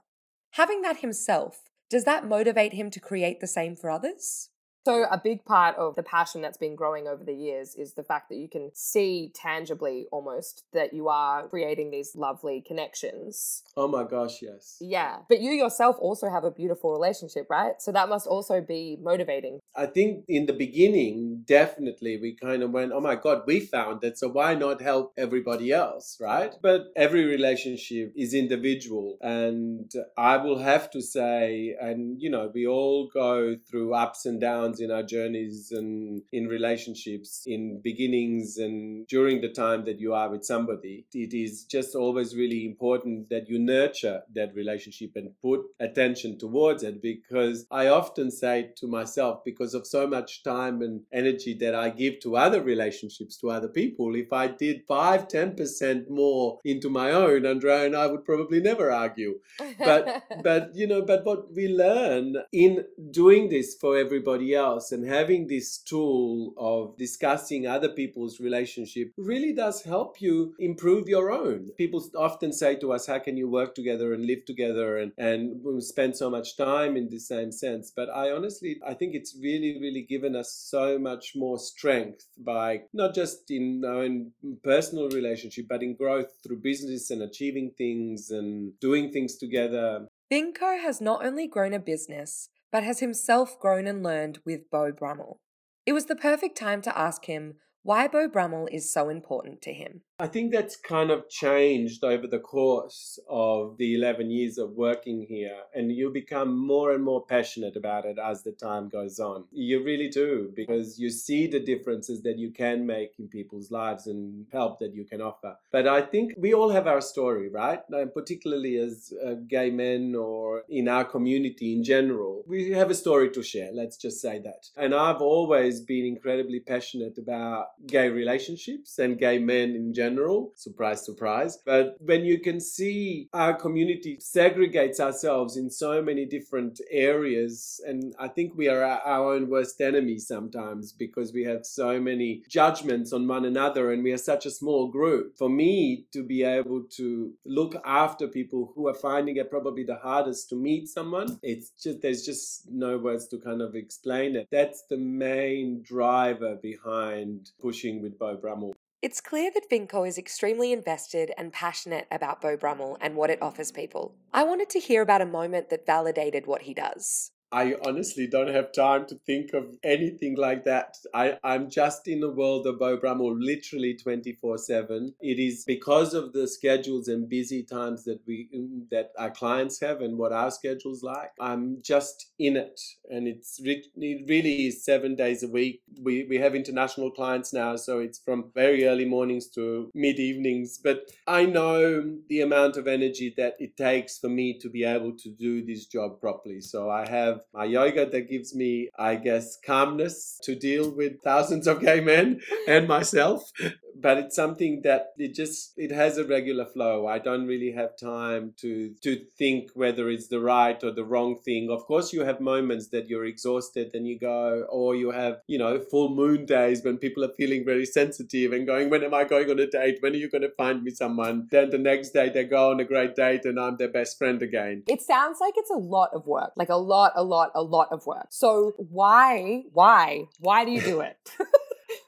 Having 0.53 0.83
that 0.83 0.99
himself, 0.99 1.71
does 1.89 2.05
that 2.05 2.27
motivate 2.27 2.75
him 2.75 2.91
to 2.91 3.01
create 3.01 3.41
the 3.41 3.47
same 3.47 3.75
for 3.75 3.89
others? 3.89 4.51
So, 4.85 5.05
a 5.05 5.21
big 5.23 5.45
part 5.45 5.77
of 5.77 5.95
the 5.95 6.03
passion 6.03 6.43
that's 6.43 6.59
been 6.59 6.75
growing 6.75 7.07
over 7.07 7.23
the 7.23 7.35
years 7.35 7.77
is 7.77 7.95
the 7.95 8.03
fact 8.03 8.29
that 8.31 8.37
you 8.37 8.49
can 8.49 8.71
see 8.75 9.31
tangibly 9.33 10.07
almost 10.11 10.65
that 10.73 10.93
you 10.93 11.09
are 11.09 11.47
creating 11.47 11.93
these 11.93 12.17
lovely 12.17 12.65
connections. 12.67 13.63
Oh 13.77 13.87
my 13.87 14.03
gosh, 14.03 14.43
yes. 14.43 14.79
Yeah. 14.81 15.19
But 15.29 15.41
you 15.41 15.53
yourself 15.53 15.97
also 16.01 16.29
have 16.29 16.43
a 16.43 16.51
beautiful 16.51 16.93
relationship, 16.93 17.47
right? 17.49 17.81
So, 17.81 17.93
that 17.93 18.09
must 18.09 18.27
also 18.27 18.61
be 18.61 18.99
motivating. 19.01 19.61
I 19.77 19.87
think 19.87 20.25
in 20.29 20.47
the 20.47 20.53
beginning, 20.53 21.45
definitely 21.47 22.19
we 22.21 22.35
kind 22.35 22.65
of 22.65 22.73
went, 22.73 22.91
oh 22.93 23.01
my 23.01 23.15
God, 23.15 23.43
we 23.47 23.61
found 23.61 24.03
it. 24.03 24.19
So, 24.19 24.29
why 24.29 24.57
not 24.57 24.83
help 24.83 25.13
everybody 25.17 25.71
else, 25.71 26.19
right? 26.21 26.55
But 26.61 26.87
every 26.97 27.25
relationship 27.25 28.13
is 28.17 28.35
individual. 28.35 29.17
And 29.21 29.93
I 30.19 30.39
will 30.39 30.59
have 30.59 30.91
to 30.91 31.01
say, 31.01 31.77
and 31.81 32.21
you 32.21 32.31
know, 32.31 32.51
we 32.53 32.67
all 32.67 33.09
go 33.15 33.55
through 33.71 33.95
ups 33.95 34.27
and 34.27 34.41
downs 34.41 34.72
in 34.81 34.91
our 34.91 35.03
journeys 35.03 35.73
and 35.73 36.23
in 36.33 36.47
relationships, 36.47 37.43
in 37.47 37.81
beginnings 37.83 38.59
and 38.59 39.07
during 39.07 39.41
the 39.41 39.49
time 39.49 39.85
that 39.85 40.01
you 40.01 40.15
are 40.15 40.31
with 40.31 40.45
somebody. 40.45 41.07
It 41.13 41.35
is 41.35 41.65
just 41.65 41.95
always 41.95 42.35
really 42.35 42.67
important 42.67 43.29
that 43.31 43.49
you 43.49 43.59
nurture 43.59 44.23
that 44.35 44.55
relationship 44.55 45.13
and 45.17 45.31
put 45.41 45.61
attention 45.81 46.39
towards 46.39 46.83
it 46.83 47.03
because 47.03 47.67
I 47.71 47.89
often 47.89 48.31
say 48.31 48.71
to 48.77 48.87
myself, 48.87 49.45
because 49.45 49.75
of 49.75 49.87
so 49.87 50.07
much 50.07 50.43
time 50.43 50.83
and 50.83 51.03
energy 51.13 51.55
that 51.61 51.75
I 51.75 51.91
give 51.91 52.21
to 52.21 52.37
other 52.37 52.63
relationships, 52.63 53.37
to 53.39 53.51
other 53.51 53.69
people, 53.69 54.15
if 54.15 54.33
I 54.33 54.49
did 54.49 54.83
5 54.87 55.29
10% 55.29 56.11
more 56.11 56.59
into 56.65 56.89
my 56.89 57.11
own, 57.11 57.47
Andrea 57.47 57.87
and 57.87 57.97
I 57.97 58.07
would 58.07 58.25
probably 58.25 58.61
never 58.61 58.91
argue. 58.91 59.41
But, 59.79 60.25
but 60.43 60.71
you 60.75 60.87
know, 60.87 61.03
but 61.03 61.25
what 61.25 61.53
we 61.55 61.69
learn 61.69 62.37
in 62.53 62.85
doing 63.11 63.49
this 63.49 63.75
for 63.75 63.97
everybody 63.97 64.55
else 64.55 64.62
else 64.63 64.93
and 64.93 65.05
having 65.19 65.47
this 65.47 65.69
tool 65.79 66.55
of 66.57 66.97
discussing 66.97 67.67
other 67.67 67.89
people's 68.01 68.41
relationship 68.49 69.13
really 69.17 69.53
does 69.53 69.83
help 69.83 70.21
you 70.27 70.55
improve 70.59 71.09
your 71.09 71.27
own. 71.31 71.71
People 71.77 72.01
often 72.17 72.53
say 72.53 72.73
to 72.77 72.93
us, 72.95 73.07
how 73.07 73.19
can 73.27 73.37
you 73.37 73.49
work 73.49 73.75
together 73.75 74.09
and 74.15 74.25
live 74.33 74.45
together 74.45 74.89
and, 75.01 75.13
and 75.19 75.83
spend 75.83 76.17
so 76.17 76.29
much 76.37 76.57
time 76.57 76.97
in 76.97 77.09
the 77.09 77.19
same 77.19 77.53
sense? 77.65 77.93
But 77.95 78.09
I 78.23 78.31
honestly, 78.31 78.73
I 78.87 78.95
think 78.95 79.15
it's 79.15 79.37
really, 79.49 79.73
really 79.85 80.05
given 80.15 80.35
us 80.37 80.51
so 80.53 80.99
much 80.99 81.33
more 81.35 81.59
strength 81.59 82.27
by 82.39 82.83
not 82.93 83.15
just 83.15 83.51
in 83.51 83.83
our 83.85 84.03
own 84.05 84.33
personal 84.63 85.09
relationship, 85.11 85.67
but 85.69 85.83
in 85.83 85.97
growth 85.97 86.31
through 86.43 86.61
business 86.61 87.11
and 87.11 87.23
achieving 87.23 87.73
things 87.77 88.31
and 88.31 88.79
doing 88.81 89.11
things 89.11 89.37
together. 89.37 90.09
Vinko 90.33 90.81
has 90.81 91.01
not 91.01 91.25
only 91.27 91.47
grown 91.47 91.75
a 91.75 91.79
business, 91.79 92.49
but 92.73 92.83
has 92.83 93.01
himself 93.01 93.61
grown 93.61 93.87
and 93.87 94.03
learned 94.03 94.39
with 94.45 94.71
Beau 94.71 94.91
Brummell. 94.91 95.41
It 95.85 95.93
was 95.93 96.07
the 96.07 96.17
perfect 96.17 96.57
time 96.57 96.81
to 96.83 96.99
ask 96.99 97.27
him 97.27 97.57
why 97.83 98.09
Beau 98.09 98.29
Brummell 98.29 98.69
is 98.73 98.93
so 98.93 99.11
important 99.11 99.61
to 99.63 99.73
him. 99.73 100.01
I 100.23 100.29
think 100.29 100.53
that's 100.53 100.77
kind 100.77 101.11
of 101.11 101.29
changed 101.29 102.05
over 102.05 102.29
the 102.29 102.39
course 102.39 103.19
of 103.29 103.77
the 103.77 103.97
11 103.97 104.31
years 104.31 104.57
of 104.57 104.71
working 104.71 105.27
here, 105.29 105.63
and 105.75 105.91
you 105.91 106.11
become 106.11 106.57
more 106.57 106.93
and 106.93 107.03
more 107.03 107.27
passionate 107.27 107.75
about 107.75 108.05
it 108.05 108.19
as 108.25 108.45
the 108.45 108.53
time 108.53 108.89
goes 108.89 109.19
on. 109.19 109.47
You 109.51 109.83
really 109.83 110.09
do, 110.09 110.53
because 110.55 110.97
you 110.97 111.11
see 111.11 111.49
the 111.49 111.59
differences 111.59 112.23
that 112.23 112.39
you 112.39 112.53
can 112.53 112.87
make 112.87 113.15
in 113.19 113.27
people's 113.27 113.73
lives 113.73 114.07
and 114.07 114.47
help 114.53 114.79
that 114.79 114.95
you 114.95 115.05
can 115.05 115.21
offer. 115.21 115.57
But 115.73 115.89
I 115.89 116.03
think 116.03 116.35
we 116.39 116.55
all 116.55 116.71
have 116.71 116.87
our 116.87 117.01
story, 117.01 117.49
right? 117.49 117.81
And 117.91 118.15
particularly 118.15 118.77
as 118.77 119.13
uh, 119.27 119.35
gay 119.49 119.71
men 119.71 120.15
or 120.15 120.63
in 120.69 120.87
our 120.87 121.05
community 121.05 121.75
in 121.75 121.83
general, 121.83 122.45
we 122.47 122.71
have 122.71 122.93
a 122.93 122.95
story 122.95 123.31
to 123.31 123.43
share, 123.43 123.73
let's 123.73 123.97
just 123.97 124.21
say 124.21 124.39
that. 124.39 124.69
And 124.77 124.95
I've 124.95 125.21
always 125.21 125.81
been 125.81 126.07
incredibly 126.07 126.61
passionate 126.61 127.19
about 127.19 127.71
gay 127.89 128.09
relationships 128.09 129.01
and 129.01 129.19
gay 129.19 129.41
men 129.41 129.71
in 129.75 129.93
general 129.93 130.12
general. 130.13 130.53
Surprise, 130.57 131.05
surprise. 131.05 131.59
But 131.65 131.97
when 132.01 132.25
you 132.25 132.41
can 132.41 132.61
see 132.61 133.29
our 133.33 133.55
community 133.55 134.19
segregates 134.21 135.01
ourselves 135.01 135.57
in 135.57 135.71
so 135.71 136.03
many 136.03 136.27
different 136.27 136.81
areas, 136.91 137.81
and 137.87 138.15
I 138.19 138.29
think 138.29 138.55
we 138.55 138.69
are 138.69 138.83
our 138.83 139.35
own 139.35 139.49
worst 139.49 139.81
enemy 139.81 140.19
sometimes 140.19 140.93
because 140.93 141.33
we 141.33 141.45
have 141.45 141.65
so 141.65 142.01
many 142.01 142.43
judgments 142.49 143.13
on 143.13 143.27
one 143.27 143.45
another 143.45 143.93
and 143.93 144.03
we 144.03 144.13
are 144.13 144.19
such 144.19 144.47
a 144.47 144.51
small 144.51 144.89
group. 144.89 145.37
For 145.37 145.49
me 145.49 146.07
to 146.13 146.23
be 146.23 146.43
able 146.45 146.83
to 146.97 147.33
look 147.45 147.75
after 147.85 148.29
people 148.29 148.73
who 148.75 148.89
are 148.89 148.95
finding 148.95 149.37
it 149.37 149.51
probably 149.51 149.85
the 149.85 149.97
hardest 149.97 150.49
to 150.51 150.57
meet 150.57 150.89
someone, 150.89 151.39
it's 151.43 151.71
just, 151.83 152.03
there's 152.03 152.25
just 152.25 152.71
no 152.71 152.99
words 152.99 153.29
to 153.29 153.39
kind 153.39 153.63
of 153.63 153.75
explain 153.75 154.37
it. 154.37 154.49
That's 154.51 154.83
the 154.91 154.99
main 154.99 155.83
driver 155.83 156.57
behind 156.57 157.51
pushing 157.61 158.03
with 158.03 158.19
Beau 158.19 158.37
Brummell. 158.37 158.75
It's 159.03 159.21
clear 159.21 159.51
that 159.53 159.69
Vinko 159.69 160.07
is 160.07 160.17
extremely 160.17 160.73
invested 160.73 161.33
and 161.37 161.53
passionate 161.53 162.07
about 162.09 162.41
Beau 162.41 162.57
Brummell 162.57 162.97
and 163.01 163.17
what 163.17 163.31
it 163.31 163.43
offers 163.43 163.73
people. 163.73 164.15
I 164.33 164.45
wanted 164.45 164.71
to 164.71 164.79
hear 164.79 165.03
about 165.03 165.21
a 165.21 165.27
moment 165.27 165.71
that 165.71 165.85
validated 165.85 166.47
what 166.47 166.63
he 166.63 166.73
does. 166.73 167.33
I 167.53 167.75
honestly 167.87 168.27
don't 168.27 168.49
have 168.49 168.73
time 168.73 169.07
to 169.07 169.17
think 169.27 169.53
of 169.53 169.77
anything 169.85 170.37
like 170.37 170.65
that. 170.65 170.97
I, 171.15 171.39
I'm 171.45 171.69
just 171.69 172.09
in 172.09 172.21
the 172.21 172.31
world 172.31 172.67
of 172.67 172.79
Brummell 172.79 173.37
literally 173.39 173.95
24 173.95 174.59
7. 174.59 175.15
It 175.21 175.39
is 175.39 175.65
because 175.67 176.15
of 176.15 176.33
the 176.33 176.49
schedules 176.49 177.09
and 177.09 177.29
busy 177.29 177.63
times 177.63 178.05
that 178.05 178.21
we 178.27 178.49
mm, 178.57 178.89
that 178.91 179.11
our 179.19 179.31
clients 179.31 179.81
have 179.81 180.01
and 180.01 180.17
what 180.17 180.33
our 180.33 180.51
schedule's 180.51 181.03
like. 181.03 181.33
I'm 181.41 181.79
just 181.83 182.33
in 182.39 182.57
it. 182.57 182.81
And 183.11 183.29
it's 183.29 183.61
re- 183.65 183.85
it 183.97 184.25
really 184.29 184.67
is 184.67 184.85
seven 184.85 185.15
days 185.15 185.43
a 185.43 185.49
week. 185.49 185.83
We, 186.01 186.27
we 186.29 186.39
have 186.39 186.55
international 186.55 187.11
clients 187.11 187.53
now, 187.53 187.77
so 187.77 187.99
it's 187.99 188.19
from 188.19 188.51
very 188.55 188.87
early 188.87 189.05
mornings 189.05 189.49
to 189.51 189.91
mid 189.95 190.19
evenings. 190.19 190.79
But 190.83 191.11
I 191.27 191.45
know 191.45 192.17
the 192.29 192.41
amount 192.41 192.79
of 192.79 192.89
energy 192.89 193.35
that 193.37 193.57
it 193.59 193.77
takes 193.77 194.19
for 194.19 194.31
me 194.31 194.59
to 194.61 194.71
be 194.71 194.85
able 194.85 195.17
to 195.19 195.31
do 195.31 195.65
this 195.65 195.87
job 195.87 196.19
properly. 196.21 196.61
So 196.63 196.91
I 196.91 197.07
have 197.09 197.42
my 197.55 197.65
yoga 197.65 198.07
that 198.07 198.29
gives 198.29 198.55
me, 198.55 198.89
I 198.99 199.17
guess, 199.17 199.57
calmness 199.65 200.39
to 200.45 200.55
deal 200.55 200.91
with 200.91 201.23
thousands 201.23 201.67
of 201.67 201.81
gay 201.81 202.01
men 202.01 202.41
and 202.69 202.89
myself. 202.89 203.51
But 203.95 204.17
it's 204.17 204.35
something 204.35 204.81
that 204.83 205.09
it 205.17 205.35
just 205.35 205.75
it 205.77 205.93
has 205.93 206.19
a 206.19 206.25
regular 206.25 206.65
flow. 206.65 207.07
I 207.07 207.19
don't 207.19 207.47
really 207.47 207.73
have 207.73 207.97
time 207.97 208.55
to 208.59 208.95
to 209.03 209.21
think 209.39 209.71
whether 209.75 210.09
it's 210.09 210.29
the 210.29 210.41
right 210.41 210.83
or 210.83 210.91
the 210.91 211.05
wrong 211.05 211.39
thing. 211.45 211.71
Of 211.71 211.85
course 211.85 212.13
you 212.13 212.25
have 212.25 212.41
moments 212.41 212.89
that 212.89 213.09
you're 213.09 213.27
exhausted 213.27 213.91
and 213.95 214.07
you 214.07 214.19
go 214.19 214.67
or 214.71 214.97
you 214.97 215.11
have 215.11 215.41
you 215.47 215.59
know 215.59 215.79
full 215.79 216.09
moon 216.09 216.47
days 216.47 216.83
when 216.83 216.97
people 216.97 217.23
are 217.23 217.35
feeling 217.37 217.65
very 217.65 217.87
sensitive 217.87 218.53
and 218.53 218.67
going 218.67 218.91
when 218.91 219.05
am 219.05 219.15
i 219.15 219.25
going 219.25 219.51
on 219.51 219.61
a 219.61 219.67
date? 219.67 219.99
When 220.01 220.15
are 220.15 220.23
you 220.25 220.31
going 220.31 220.43
to 220.43 220.55
find 220.57 220.83
me 220.83 220.91
someone? 220.91 221.49
Then 221.51 221.71
the 221.71 221.79
next 221.79 222.11
day 222.11 222.31
they 222.31 222.45
go 222.45 222.71
on 222.71 222.81
a 222.81 222.85
great 222.85 223.15
date 223.15 223.45
and 223.45 223.61
i'm 223.61 223.77
their 223.77 223.93
best 223.93 224.19
friend 224.19 224.43
again. 224.43 224.83
It 224.89 225.03
sounds 225.03 225.39
like 225.39 225.55
it's 225.57 225.71
a 225.71 225.75
lot 225.75 226.11
of 226.15 226.27
work 226.27 226.53
like 226.57 226.69
a 226.69 226.77
lot 226.77 227.13
a 227.15 227.23
lot 227.33 227.51
a 227.55 227.63
lot 227.63 227.89
of 227.91 228.07
work 228.07 228.29
so 228.31 228.73
why 228.77 229.63
why 229.73 230.25
why 230.41 230.65
do 230.65 230.71
you 230.71 230.83
do 230.93 231.01
it 231.01 231.17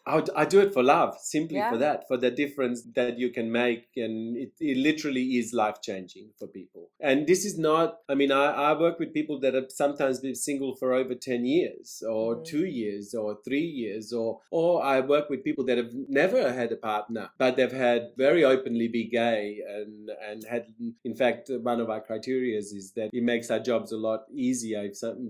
I, 0.06 0.22
I 0.36 0.44
do 0.44 0.60
it 0.60 0.74
for 0.74 0.82
love, 0.82 1.16
simply 1.18 1.56
yeah. 1.56 1.70
for 1.70 1.78
that, 1.78 2.06
for 2.08 2.16
the 2.16 2.30
difference 2.30 2.82
that 2.94 3.18
you 3.18 3.30
can 3.30 3.50
make. 3.50 3.86
And 3.96 4.36
it, 4.36 4.52
it 4.60 4.76
literally 4.76 5.38
is 5.38 5.52
life 5.52 5.80
changing 5.82 6.30
for 6.38 6.46
people. 6.46 6.83
And 7.04 7.26
this 7.26 7.44
is 7.44 7.58
not, 7.58 7.98
I 8.08 8.14
mean, 8.14 8.32
I, 8.32 8.46
I 8.46 8.80
work 8.80 8.98
with 8.98 9.12
people 9.12 9.38
that 9.40 9.52
have 9.52 9.70
sometimes 9.70 10.20
been 10.20 10.34
single 10.34 10.74
for 10.74 10.94
over 10.94 11.14
10 11.14 11.44
years 11.44 12.02
or 12.08 12.36
mm. 12.36 12.46
two 12.46 12.64
years 12.64 13.14
or 13.14 13.36
three 13.44 13.66
years, 13.82 14.10
or, 14.10 14.40
or 14.50 14.82
I 14.82 15.00
work 15.00 15.28
with 15.28 15.44
people 15.44 15.66
that 15.66 15.76
have 15.76 15.90
never 16.08 16.50
had 16.52 16.72
a 16.72 16.76
partner, 16.76 17.28
but 17.36 17.56
they've 17.56 17.70
had 17.70 18.12
very 18.16 18.42
openly 18.42 18.88
be 18.88 19.04
gay 19.06 19.60
and, 19.68 20.10
and 20.26 20.44
had, 20.44 20.66
in 21.04 21.14
fact, 21.14 21.50
one 21.62 21.78
of 21.78 21.90
our 21.90 22.00
criteria 22.00 22.56
is 22.58 22.92
that 22.96 23.10
it 23.12 23.22
makes 23.22 23.50
our 23.50 23.60
jobs 23.60 23.92
a 23.92 23.98
lot 23.98 24.20
easier 24.34 24.88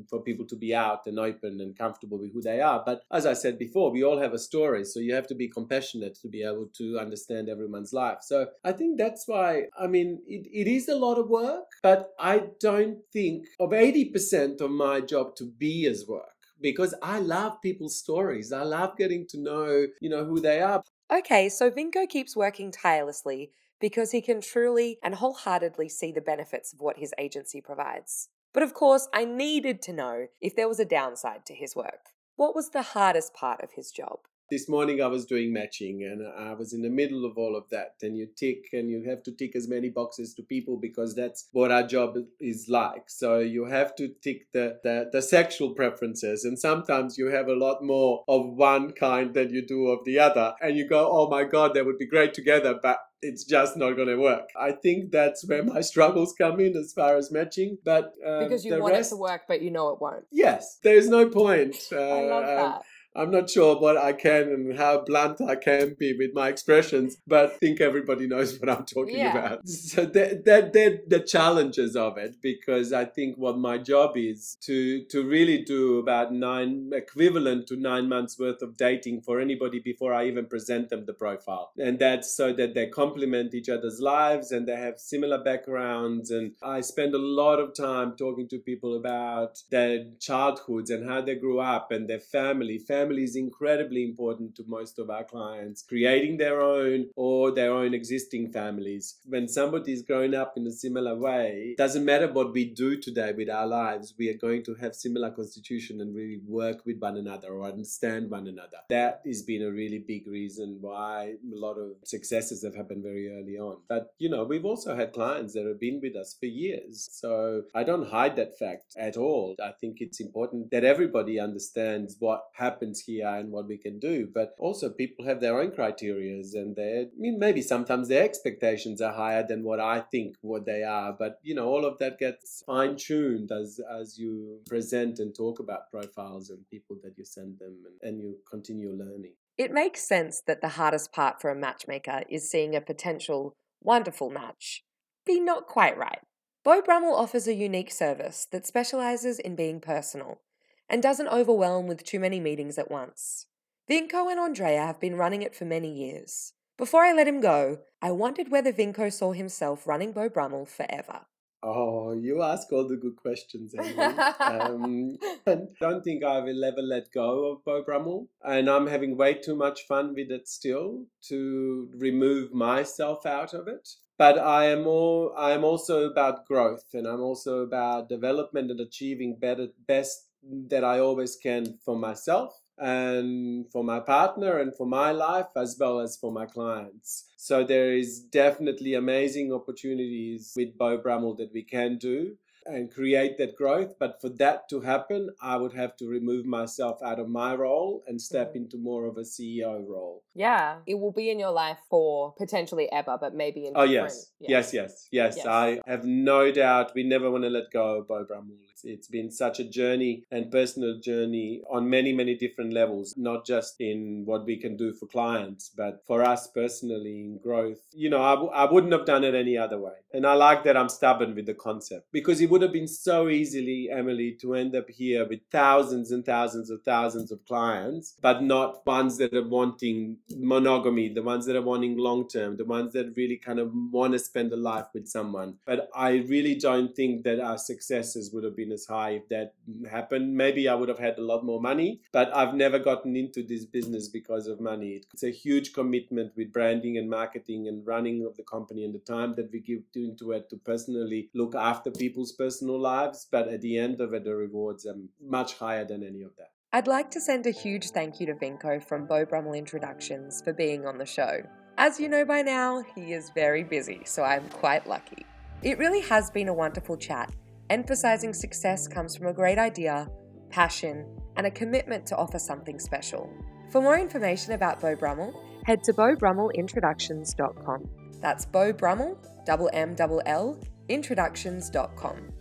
for 0.09 0.21
people 0.23 0.47
to 0.47 0.57
be 0.57 0.73
out 0.73 1.07
and 1.07 1.19
open 1.19 1.61
and 1.61 1.77
comfortable 1.77 2.19
with 2.19 2.33
who 2.33 2.41
they 2.41 2.61
are. 2.61 2.85
But 2.87 3.03
as 3.11 3.27
I 3.27 3.33
said 3.33 3.59
before, 3.59 3.91
we 3.91 4.05
all 4.05 4.21
have 4.21 4.33
a 4.33 4.39
story 4.39 4.85
so 4.85 5.01
you 5.01 5.15
have 5.15 5.27
to 5.27 5.35
be 5.35 5.49
compassionate 5.49 6.15
to 6.23 6.29
be 6.29 6.45
able 6.45 6.69
to 6.75 6.99
understand 7.01 7.49
everyone's 7.49 7.93
life. 7.93 8.19
So 8.23 8.47
I 8.65 8.71
think 8.73 8.99
that's 8.99 9.27
why, 9.27 9.65
I 9.79 9.89
mean, 9.89 10.21
it, 10.27 10.47
it 10.53 10.71
is 10.71 10.89
a 10.89 10.95
lot 10.95 11.19
of 11.19 11.29
work, 11.29 11.64
but 11.83 12.11
I 12.19 12.45
don't 12.61 12.99
think 13.13 13.47
of 13.61 13.71
80% 13.71 14.61
of 14.61 14.71
my 14.71 15.01
job 15.01 15.37
to 15.37 15.45
be 15.45 15.87
as 15.87 16.05
work 16.09 16.35
because 16.61 16.95
I 17.03 17.19
love 17.19 17.61
people's 17.63 17.99
stories. 17.99 18.53
I 18.53 18.63
love 18.63 18.97
getting 18.97 19.27
to 19.29 19.41
know, 19.41 19.87
you 20.01 20.09
know, 20.09 20.25
who 20.25 20.41
they 20.41 20.61
are. 20.61 20.83
Okay, 21.13 21.49
so 21.49 21.71
Vinko 21.71 22.09
keeps 22.09 22.37
working 22.37 22.71
tirelessly 22.71 23.51
because 23.81 24.13
he 24.13 24.23
can 24.23 24.41
truly 24.41 24.99
and 25.03 25.17
wholeheartedly 25.17 25.89
see 25.89 26.11
the 26.13 26.21
benefits 26.21 26.73
of 26.73 26.81
what 26.81 26.99
his 26.99 27.13
agency 27.19 27.61
provides. 27.61 28.29
But 28.55 28.63
of 28.63 28.73
course, 28.73 29.09
I 29.13 29.25
needed 29.25 29.83
to 29.83 29.93
know 29.93 30.29
if 30.41 30.57
there 30.57 30.69
was 30.69 30.81
a 30.81 30.85
downside 30.85 31.45
to 31.47 31.55
his 31.55 31.77
work. 31.77 32.11
What 32.37 32.55
was 32.55 32.71
the 32.71 32.83
hardest 32.83 33.35
part 33.35 33.63
of 33.63 33.73
his 33.73 33.91
job? 33.91 34.21
This 34.55 34.69
morning 34.69 35.03
I 35.03 35.09
was 35.09 35.27
doing 35.27 35.53
matching 35.53 36.05
and 36.05 36.25
I 36.49 36.53
was 36.55 36.73
in 36.73 36.81
the 36.81 36.89
middle 36.89 37.25
of 37.25 37.37
all 37.37 37.57
of 37.57 37.69
that. 37.71 37.95
And 38.03 38.17
you 38.17 38.29
tick 38.37 38.69
and 38.73 38.89
you 38.89 39.03
have 39.11 39.25
to 39.25 39.33
tick 39.33 39.57
as 39.57 39.67
many 39.67 39.89
boxes 39.89 40.33
to 40.35 40.45
people 40.45 40.77
because 40.77 41.13
that's 41.17 41.49
what 41.51 41.73
our 41.73 41.85
job 41.85 42.19
is 42.39 42.69
like. 42.69 43.11
So 43.11 43.41
you 43.41 43.65
have 43.65 43.97
to 43.97 44.15
tick 44.23 44.53
the, 44.53 44.79
the, 44.85 45.11
the 45.13 45.23
sexual 45.23 45.71
preferences. 45.71 46.45
And 46.45 46.57
sometimes 46.57 47.19
you 47.19 47.27
have 47.33 47.49
a 47.49 47.57
lot 47.67 47.83
more 47.83 48.23
of 48.29 48.47
one 48.47 48.93
kind 48.93 49.35
than 49.35 49.53
you 49.53 49.67
do 49.67 49.89
of 49.89 50.05
the 50.05 50.21
other. 50.21 50.55
And 50.63 50.77
you 50.77 50.89
go, 50.89 51.11
oh 51.11 51.29
my 51.29 51.43
God, 51.43 51.75
they 51.75 51.83
would 51.83 51.99
be 51.99 52.07
great 52.07 52.33
together. 52.33 52.79
But 52.81 53.01
it's 53.23 53.43
just 53.43 53.77
not 53.77 53.97
going 53.97 54.09
to 54.09 54.17
work. 54.17 54.51
I 54.57 54.71
think 54.71 55.11
that's 55.11 55.45
where 55.49 55.65
my 55.65 55.81
struggles 55.91 56.33
come 56.33 56.61
in 56.61 56.77
as 56.77 56.93
far 56.93 57.17
as 57.17 57.33
matching. 57.33 57.79
But 57.85 58.15
um, 58.25 58.45
because 58.45 58.65
you 58.65 58.79
want 58.79 58.95
rest, 58.95 59.11
it 59.11 59.17
to 59.17 59.21
work, 59.21 59.43
but 59.49 59.63
you 59.63 59.73
know 59.73 59.89
it 59.89 60.01
won't. 60.01 60.27
Yes, 60.31 60.79
there's 60.83 61.09
no 61.09 61.29
point. 61.29 61.77
Uh, 61.91 61.97
I 61.99 62.23
love 62.23 62.45
um, 62.45 62.57
that. 62.57 62.83
I'm 63.17 63.31
not 63.31 63.49
sure 63.49 63.79
what 63.79 63.97
I 63.97 64.13
can 64.13 64.49
and 64.49 64.77
how 64.77 65.05
blunt 65.05 65.41
I 65.41 65.57
can 65.57 65.95
be 65.99 66.15
with 66.17 66.31
my 66.35 66.49
expressions, 66.49 67.17
but 67.27 67.45
I 67.45 67.49
think 67.49 67.81
everybody 67.81 68.27
knows 68.27 68.59
what 68.59 68.69
I'm 68.69 68.85
talking 68.85 69.19
yeah. 69.19 69.37
about. 69.37 69.69
So 69.69 70.05
that 70.07 70.45
that 70.47 70.73
they're 70.73 70.99
the 71.07 71.21
challenges 71.21 71.95
of 71.95 72.19
it 72.19 72.37
because 72.43 72.93
I 72.93 73.05
think 73.05 73.37
what 73.37 73.59
my 73.59 73.79
job 73.79 74.17
is 74.17 74.57
to 74.63 75.05
to 75.05 75.23
really 75.23 75.63
do 75.63 75.99
about 75.99 76.33
nine 76.33 76.91
equivalent 76.93 77.67
to 77.69 77.77
nine 77.77 78.09
months 78.09 78.39
worth 78.39 78.63
of 78.63 78.77
dating 78.77 79.23
for 79.23 79.41
anybody 79.41 79.79
before 79.79 80.13
I 80.13 80.27
even 80.27 80.47
present 80.47 80.89
them 80.91 81.07
the 81.07 81.13
profile. 81.13 81.73
And 81.79 81.99
that's 81.99 82.35
so 82.35 82.53
that 82.55 82.75
they 82.75 82.89
complement 82.89 83.55
each 83.55 83.69
other's 83.69 84.01
lives 84.01 84.51
and 84.51 84.67
they 84.67 84.77
have 84.77 84.99
similar 84.99 85.43
backgrounds. 85.43 86.31
And 86.31 86.53
I 86.63 86.81
spend 86.81 87.15
a 87.15 87.19
lot 87.19 87.61
of 87.61 87.75
time 87.77 88.17
talking 88.17 88.49
to 88.49 88.59
people 88.59 88.97
about 88.97 89.63
their 89.71 90.05
childhoods 90.19 90.91
and 90.91 91.09
how 91.09 91.21
they 91.21 91.37
grew 91.37 91.61
up 91.61 91.93
and 91.93 92.09
their 92.09 92.21
family. 92.21 92.79
family 92.79 93.04
family 93.05 93.25
is 93.25 93.37
incredibly 93.37 94.03
important 94.03 94.55
to 94.57 94.65
most 94.67 94.99
of 94.99 95.11
our 95.11 95.25
clients, 95.25 95.83
creating 95.83 96.39
their 96.39 96.61
own 96.61 97.07
or 97.17 97.51
their 97.51 97.73
own 97.73 97.93
existing 97.93 98.51
families. 98.51 99.19
When 99.27 99.47
somebody's 99.47 100.03
grown 100.03 100.35
up 100.35 100.55
in 100.57 100.67
a 100.67 100.73
similar 100.73 101.15
way, 101.15 101.75
doesn't 101.77 102.05
matter 102.05 102.33
what 102.33 102.53
we 102.53 102.65
do 102.65 102.99
today 102.99 103.33
with 103.37 103.51
our 103.51 103.67
lives, 103.67 104.15
we 104.19 104.31
are 104.31 104.39
going 104.39 104.65
to 104.65 104.75
have 104.77 104.95
similar 104.95 105.31
constitution 105.31 106.01
and 106.01 106.15
really 106.15 106.41
work 106.47 106.87
with 106.87 106.99
one 106.99 107.17
another 107.19 107.49
or 107.49 107.69
understand 107.69 108.31
one 108.31 108.47
another. 108.47 108.79
That 108.89 109.21
has 109.27 109.43
been 109.43 109.63
a 109.63 109.71
really 109.71 109.99
big 109.99 110.27
reason 110.27 110.79
why 110.81 111.35
a 111.53 111.57
lot 111.57 111.75
of 111.75 111.97
successes 112.05 112.65
have 112.65 112.75
happened 112.75 113.03
very 113.03 113.29
early 113.29 113.59
on. 113.59 113.79
But 113.89 114.15
you 114.19 114.31
know, 114.31 114.45
we've 114.45 114.65
also 114.65 114.97
had 114.97 115.13
clients 115.13 115.53
that 115.55 115.67
have 115.67 115.81
been 115.81 116.01
with 116.03 116.17
us 116.17 116.37
for 116.39 116.47
years. 116.47 117.07
So 117.13 117.65
I 117.75 117.85
don't 117.85 118.09
hide 118.09 118.37
that 118.37 118.59
fact 118.59 118.95
at 118.97 119.17
all. 119.17 119.57
I 119.63 119.73
think 119.79 119.99
it's 120.01 120.21
important 120.21 120.71
that 120.71 120.85
everybody 120.85 121.39
understands 121.39 122.17
what 122.19 122.45
happens 122.55 122.94
here 123.01 123.29
and 123.29 123.51
what 123.51 123.67
we 123.67 123.77
can 123.77 123.99
do. 123.99 124.29
But 124.33 124.55
also, 124.59 124.91
people 124.91 125.25
have 125.25 125.41
their 125.41 125.61
own 125.61 125.71
criterias, 125.71 126.55
and 126.55 126.77
they, 126.77 127.03
I 127.03 127.19
mean, 127.19 127.39
maybe 127.39 127.63
sometimes 127.63 128.09
their 128.09 128.25
expectations 128.25 129.01
are 129.01 129.13
higher 129.13 129.47
than 129.47 129.63
what 129.63 129.81
I 129.81 130.01
think 130.01 130.37
what 130.41 130.67
they 130.67 130.83
are. 130.83 131.13
But 131.13 131.39
you 131.43 131.55
know, 131.55 131.67
all 131.67 131.85
of 131.85 131.99
that 131.99 132.19
gets 132.19 132.63
fine 132.67 132.97
tuned 132.97 133.51
as 133.53 133.81
as 134.01 134.19
you 134.19 134.61
present 134.67 135.19
and 135.19 135.35
talk 135.35 135.61
about 135.61 135.91
profiles 135.91 136.51
and 136.51 136.69
people 136.71 136.97
that 137.03 137.17
you 137.17 137.25
send 137.25 137.59
them, 137.59 137.77
and, 137.87 138.09
and 138.09 138.21
you 138.21 138.37
continue 138.51 138.93
learning. 138.93 139.35
It 139.57 139.71
makes 139.71 140.03
sense 140.03 140.43
that 140.47 140.61
the 140.61 140.71
hardest 140.71 141.13
part 141.13 141.41
for 141.41 141.51
a 141.51 141.55
matchmaker 141.55 142.23
is 142.29 142.51
seeing 142.51 142.75
a 142.75 142.81
potential 142.81 143.55
wonderful 143.81 144.31
match 144.31 144.83
be 145.27 145.41
not 145.41 145.67
quite 145.67 145.97
right. 145.97 146.21
Beau 146.65 146.81
Brummell 146.81 147.15
offers 147.15 147.47
a 147.47 147.55
unique 147.55 147.91
service 147.91 148.47
that 148.51 148.67
specializes 148.67 149.39
in 149.39 149.55
being 149.55 149.81
personal 149.81 150.41
and 150.89 151.03
doesn't 151.03 151.29
overwhelm 151.29 151.87
with 151.87 152.05
too 152.05 152.21
many 152.21 152.41
meetings 152.41 152.79
at 152.79 152.91
once. 152.91 153.47
Vinko 153.89 154.31
and 154.31 154.41
Andrea 154.41 154.87
have 154.87 155.01
been 155.01 155.17
running 155.17 155.43
it 155.43 155.55
for 155.55 155.65
many 155.65 155.93
years. 155.93 156.53
Before 156.77 157.05
I 157.05 157.13
let 157.13 157.29
him 157.29 157.41
go, 157.41 157.81
I 158.03 158.11
wondered 158.11 158.51
whether 158.51 158.73
Vinko 158.73 159.13
saw 159.13 159.33
himself 159.33 159.87
running 159.87 160.13
Beau 160.13 160.29
Brummell 160.29 160.67
forever. 160.67 161.27
Oh, 161.67 162.13
you 162.13 162.43
ask 162.43 162.71
all 162.73 162.87
the 162.87 162.97
good 162.97 163.17
questions, 163.17 163.75
um, 163.75 165.17
I 165.47 165.57
don't 165.81 166.05
think 166.05 166.23
I 166.23 166.41
will 166.41 166.63
ever 166.63 166.83
let 166.83 167.11
go 167.11 167.53
of 167.53 167.65
Beau 167.65 167.83
Brummell, 167.83 168.29
and 168.43 168.69
I'm 168.69 168.87
having 168.87 169.17
way 169.17 169.33
too 169.33 169.57
much 169.57 169.87
fun 169.87 170.15
with 170.15 170.31
it 170.31 170.47
still 170.47 171.07
to 171.29 171.89
remove 171.97 172.53
myself 172.53 173.25
out 173.25 173.55
of 173.55 173.67
it. 173.67 173.89
But 174.19 174.39
I 174.39 174.67
am 174.67 174.87
all 174.87 175.33
I 175.39 175.53
am 175.53 175.65
also 175.65 176.05
about 176.05 176.47
growth, 176.47 176.85
and 176.93 177.07
I'm 177.07 177.23
also 177.23 177.61
about 177.61 178.11
development 178.11 178.71
and 178.71 178.81
achieving 178.81 179.37
better, 179.41 179.69
best 179.89 180.29
that 180.71 180.85
I 180.85 180.99
always 181.01 181.37
can 181.37 181.79
for 181.85 181.97
myself 181.97 182.61
and 182.79 183.71
for 183.71 183.85
my 183.85 184.01
partner 184.01 184.59
and 184.59 184.75
for 184.77 184.87
my 184.87 185.13
life 185.13 185.47
as 185.57 185.77
well 185.79 186.01
as 186.01 186.17
for 186.17 186.33
my 186.33 186.47
clients. 186.47 187.27
So 187.37 187.63
there 187.65 187.93
is 187.93 188.21
definitely 188.21 188.95
amazing 188.95 189.53
opportunities 189.53 190.53
with 190.57 190.77
Beau 190.77 190.99
Brummell 190.99 191.35
that 191.37 191.53
we 191.53 191.63
can 191.63 191.99
do. 191.99 192.37
and 192.67 192.91
create 192.91 193.37
that 193.37 193.55
growth. 193.57 193.93
But 193.99 194.19
for 194.23 194.31
that 194.43 194.71
to 194.71 194.81
happen, 194.81 195.29
I 195.43 195.59
would 195.59 195.75
have 195.75 195.99
to 195.99 196.09
remove 196.09 196.47
myself 196.47 196.97
out 197.03 197.19
of 197.19 197.29
my 197.29 197.55
role 197.55 198.03
and 198.07 198.19
step 198.19 198.55
Mhm. 198.55 198.57
into 198.57 198.79
more 198.79 199.05
of 199.05 199.19
a 199.19 199.25
CEO 199.27 199.81
role. 199.87 200.23
Yeah, 200.35 200.81
it 200.87 200.95
will 200.95 201.13
be 201.13 201.29
in 201.29 201.39
your 201.39 201.51
life 201.51 201.81
for 201.91 202.33
potentially 202.39 202.91
ever, 202.91 203.19
but 203.21 203.35
maybe 203.35 203.67
in 203.67 203.75
Oh 203.77 203.83
yes, 203.83 204.33
yes, 204.41 204.73
yes, 204.73 205.09
yes. 205.13 205.37
Yes. 205.37 205.47
I 205.47 205.83
have 205.87 206.07
no 206.07 206.51
doubt 206.53 206.95
we 206.95 207.03
never 207.03 207.31
want 207.31 207.45
to 207.45 207.51
let 207.51 207.71
go 207.71 207.99
of 207.99 208.09
Beau 208.09 208.25
Brummell. 208.25 208.57
It's, 208.85 209.09
been 209.15 209.31
such 209.31 209.61
a 209.61 209.65
journey 209.65 210.25
and 210.31 210.51
personal 210.51 210.99
journey 210.99 211.63
on 211.71 211.89
many, 211.89 212.13
many 212.13 212.35
different 212.35 212.73
levels, 212.73 213.15
not 213.17 213.47
just 213.47 213.81
in 213.81 214.23
what 214.25 214.45
we 214.45 214.57
can 214.57 214.77
do 214.77 214.93
for 214.93 215.07
clients, 215.07 215.71
but 215.77 216.03
for 216.07 216.23
us 216.23 216.49
personally 216.49 217.21
in 217.21 217.39
growth. 217.39 217.79
You 217.93 218.11
know, 218.11 218.23
I, 218.23 218.35
w- 218.35 218.51
I 218.51 218.71
wouldn't 218.71 218.93
have 218.93 219.07
done 219.07 219.23
it 219.23 219.35
any 219.35 219.57
other 219.57 219.79
way. 219.79 219.93
And 220.13 220.27
I 220.27 220.35
like 220.35 220.65
that 220.65 220.77
I'm 220.77 220.89
stubborn 220.89 221.35
with 221.35 221.47
the 221.47 221.55
concept 221.55 222.07
because 222.13 222.41
it 222.41 222.51
would 222.51 222.63
have 222.63 222.73
been 222.73 222.89
so 222.89 223.29
easily, 223.29 223.89
Emily, 223.91 224.37
to 224.41 224.55
end 224.55 224.75
up 224.75 224.89
here 224.91 225.27
with 225.27 225.41
thousands 225.51 226.11
and 226.11 226.25
thousands 226.25 226.71
of 226.71 226.83
thousands 226.83 227.31
of 227.33 227.45
clients, 227.47 228.15
but 228.21 228.43
not 228.43 228.87
ones 228.87 229.17
that 229.19 229.35
are 229.35 229.47
wanting 229.47 230.19
monogamy, 230.37 231.09
the 231.09 231.23
ones 231.23 231.47
that 231.47 231.57
are 231.57 231.63
wanting 231.63 231.97
long 231.97 232.29
term, 232.29 232.57
the 232.57 232.65
ones 232.65 232.93
that 232.93 233.15
really 233.17 233.37
kind 233.37 233.59
of 233.59 233.73
want 233.91 234.13
to 234.13 234.19
spend 234.19 234.53
a 234.53 234.57
life 234.57 234.87
with 234.95 235.09
someone. 235.09 235.55
But 235.67 235.89
I 235.95 236.25
really 236.29 236.55
don't 236.55 236.95
think 236.95 237.25
that 237.25 237.41
our 237.41 237.59
successes 237.59 238.33
would 238.33 238.45
have 238.45 238.57
been 238.57 238.73
as 238.75 238.85
high 238.87 239.11
if 239.11 239.29
that 239.31 239.55
happened. 239.91 240.37
Maybe 240.37 240.69
I 240.69 240.75
would 240.75 240.91
have 240.91 240.99
had 240.99 241.17
a 241.19 241.23
lot 241.23 241.45
more 241.45 241.61
money, 241.61 242.03
but 242.13 242.35
I've 242.37 242.55
never 242.55 242.79
gotten 242.79 243.17
into 243.17 243.43
this 243.43 243.65
business 243.65 244.09
because 244.09 244.47
of 244.47 244.61
money. 244.61 245.01
It's 245.13 245.23
a 245.23 245.31
huge 245.31 245.73
commitment 245.73 246.33
with 246.37 246.53
branding 246.53 246.99
and 246.99 247.09
marketing 247.09 247.69
and 247.69 247.87
running 247.87 248.27
of 248.27 248.37
the 248.37 248.43
company 248.43 248.85
and 248.85 248.95
the 248.95 248.99
time 248.99 249.35
that 249.37 249.51
we 249.53 249.61
give 249.61 249.91
to- 249.93 250.05
into 250.05 250.33
it 250.33 250.51
to 250.51 250.57
personally 250.57 251.31
look 251.35 251.55
after 251.55 251.91
people's 251.91 252.33
personal 252.33 252.79
lives. 252.79 253.27
But 253.31 253.49
at 253.49 253.63
the 253.63 253.79
end 253.79 254.01
of 254.01 254.13
it, 254.13 254.25
the 254.25 254.37
rewards 254.37 254.85
are 254.87 254.97
much 255.21 255.55
higher 255.55 255.85
than 255.85 256.03
any 256.03 256.23
of 256.23 256.37
that. 256.37 256.51
I'd 256.73 256.89
like 256.89 257.11
to 257.13 257.21
send 257.21 257.47
a 257.47 257.53
huge 257.53 257.91
thank 257.91 258.19
you 258.19 258.27
to 258.27 258.35
Vinko 258.35 258.83
from 258.83 259.07
Beau 259.07 259.25
Brummell 259.25 259.55
Introductions 259.55 260.43
for 260.43 260.53
being 260.53 260.85
on 260.87 260.99
the 260.99 261.07
show. 261.07 261.43
As 261.79 262.01
you 262.01 262.09
know 262.09 262.25
by 262.25 262.43
now, 262.43 262.83
he 262.95 263.13
is 263.13 263.31
very 263.31 263.63
busy, 263.63 264.03
so 264.05 264.25
I'm 264.25 264.49
quite 264.49 264.87
lucky. 264.87 265.25
It 265.63 265.79
really 265.79 266.01
has 266.03 266.31
been 266.31 266.49
a 266.49 266.55
wonderful 266.55 266.97
chat, 266.97 267.33
emphasizing 267.71 268.33
success 268.33 268.87
comes 268.89 269.17
from 269.17 269.27
a 269.27 269.33
great 269.33 269.59
idea, 269.59 270.09
passion, 270.51 271.07
and 271.37 271.47
a 271.47 271.51
commitment 271.51 272.07
to 272.07 272.17
offer 272.17 272.39
something 272.39 272.79
special. 272.79 273.31
For 273.71 273.81
more 273.81 273.99
information 273.99 274.53
about 274.53 274.81
Beau 274.81 274.95
Brummell, 274.95 275.35
head 275.65 275.83
to 275.85 275.93
beaubrummellintroductions.com. 275.93 277.89
That's 278.21 278.47
Beau 278.47 278.73
Brummell, 278.73 279.19
double 279.45 279.69
M 279.73 279.95
double 279.95 280.23
L, 280.27 280.59
introductions.com. 280.89 282.33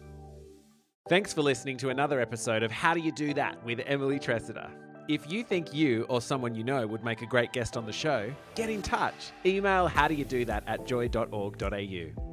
Thanks 1.10 1.34
for 1.34 1.42
listening 1.42 1.76
to 1.78 1.90
another 1.90 2.22
episode 2.22 2.64
of 2.64 2.72
How 2.72 2.94
Do 2.94 3.02
You 3.02 3.12
Do 3.12 3.34
That 3.34 3.62
with 3.66 3.82
Emily 3.86 4.20
Tressida. 4.20 4.72
If 5.10 5.30
you 5.30 5.44
think 5.44 5.74
you 5.74 6.06
or 6.08 6.22
someone 6.22 6.56
you 6.56 6.64
know 6.64 6.88
would 6.88 7.04
make 7.04 7.22
a 7.22 7.26
great 7.26 7.52
guest 7.52 7.76
on 7.76 7.86
the 7.86 7.92
show, 7.92 8.34
get 8.56 8.70
in 8.70 8.82
touch. 8.82 9.32
Email 9.46 9.90
howdoyoudothat 9.90 10.08
do 10.08 10.16
you 10.16 10.26
do 10.26 10.46
that 10.46 10.64
at 10.66 10.86
joy.org.au. 10.86 12.33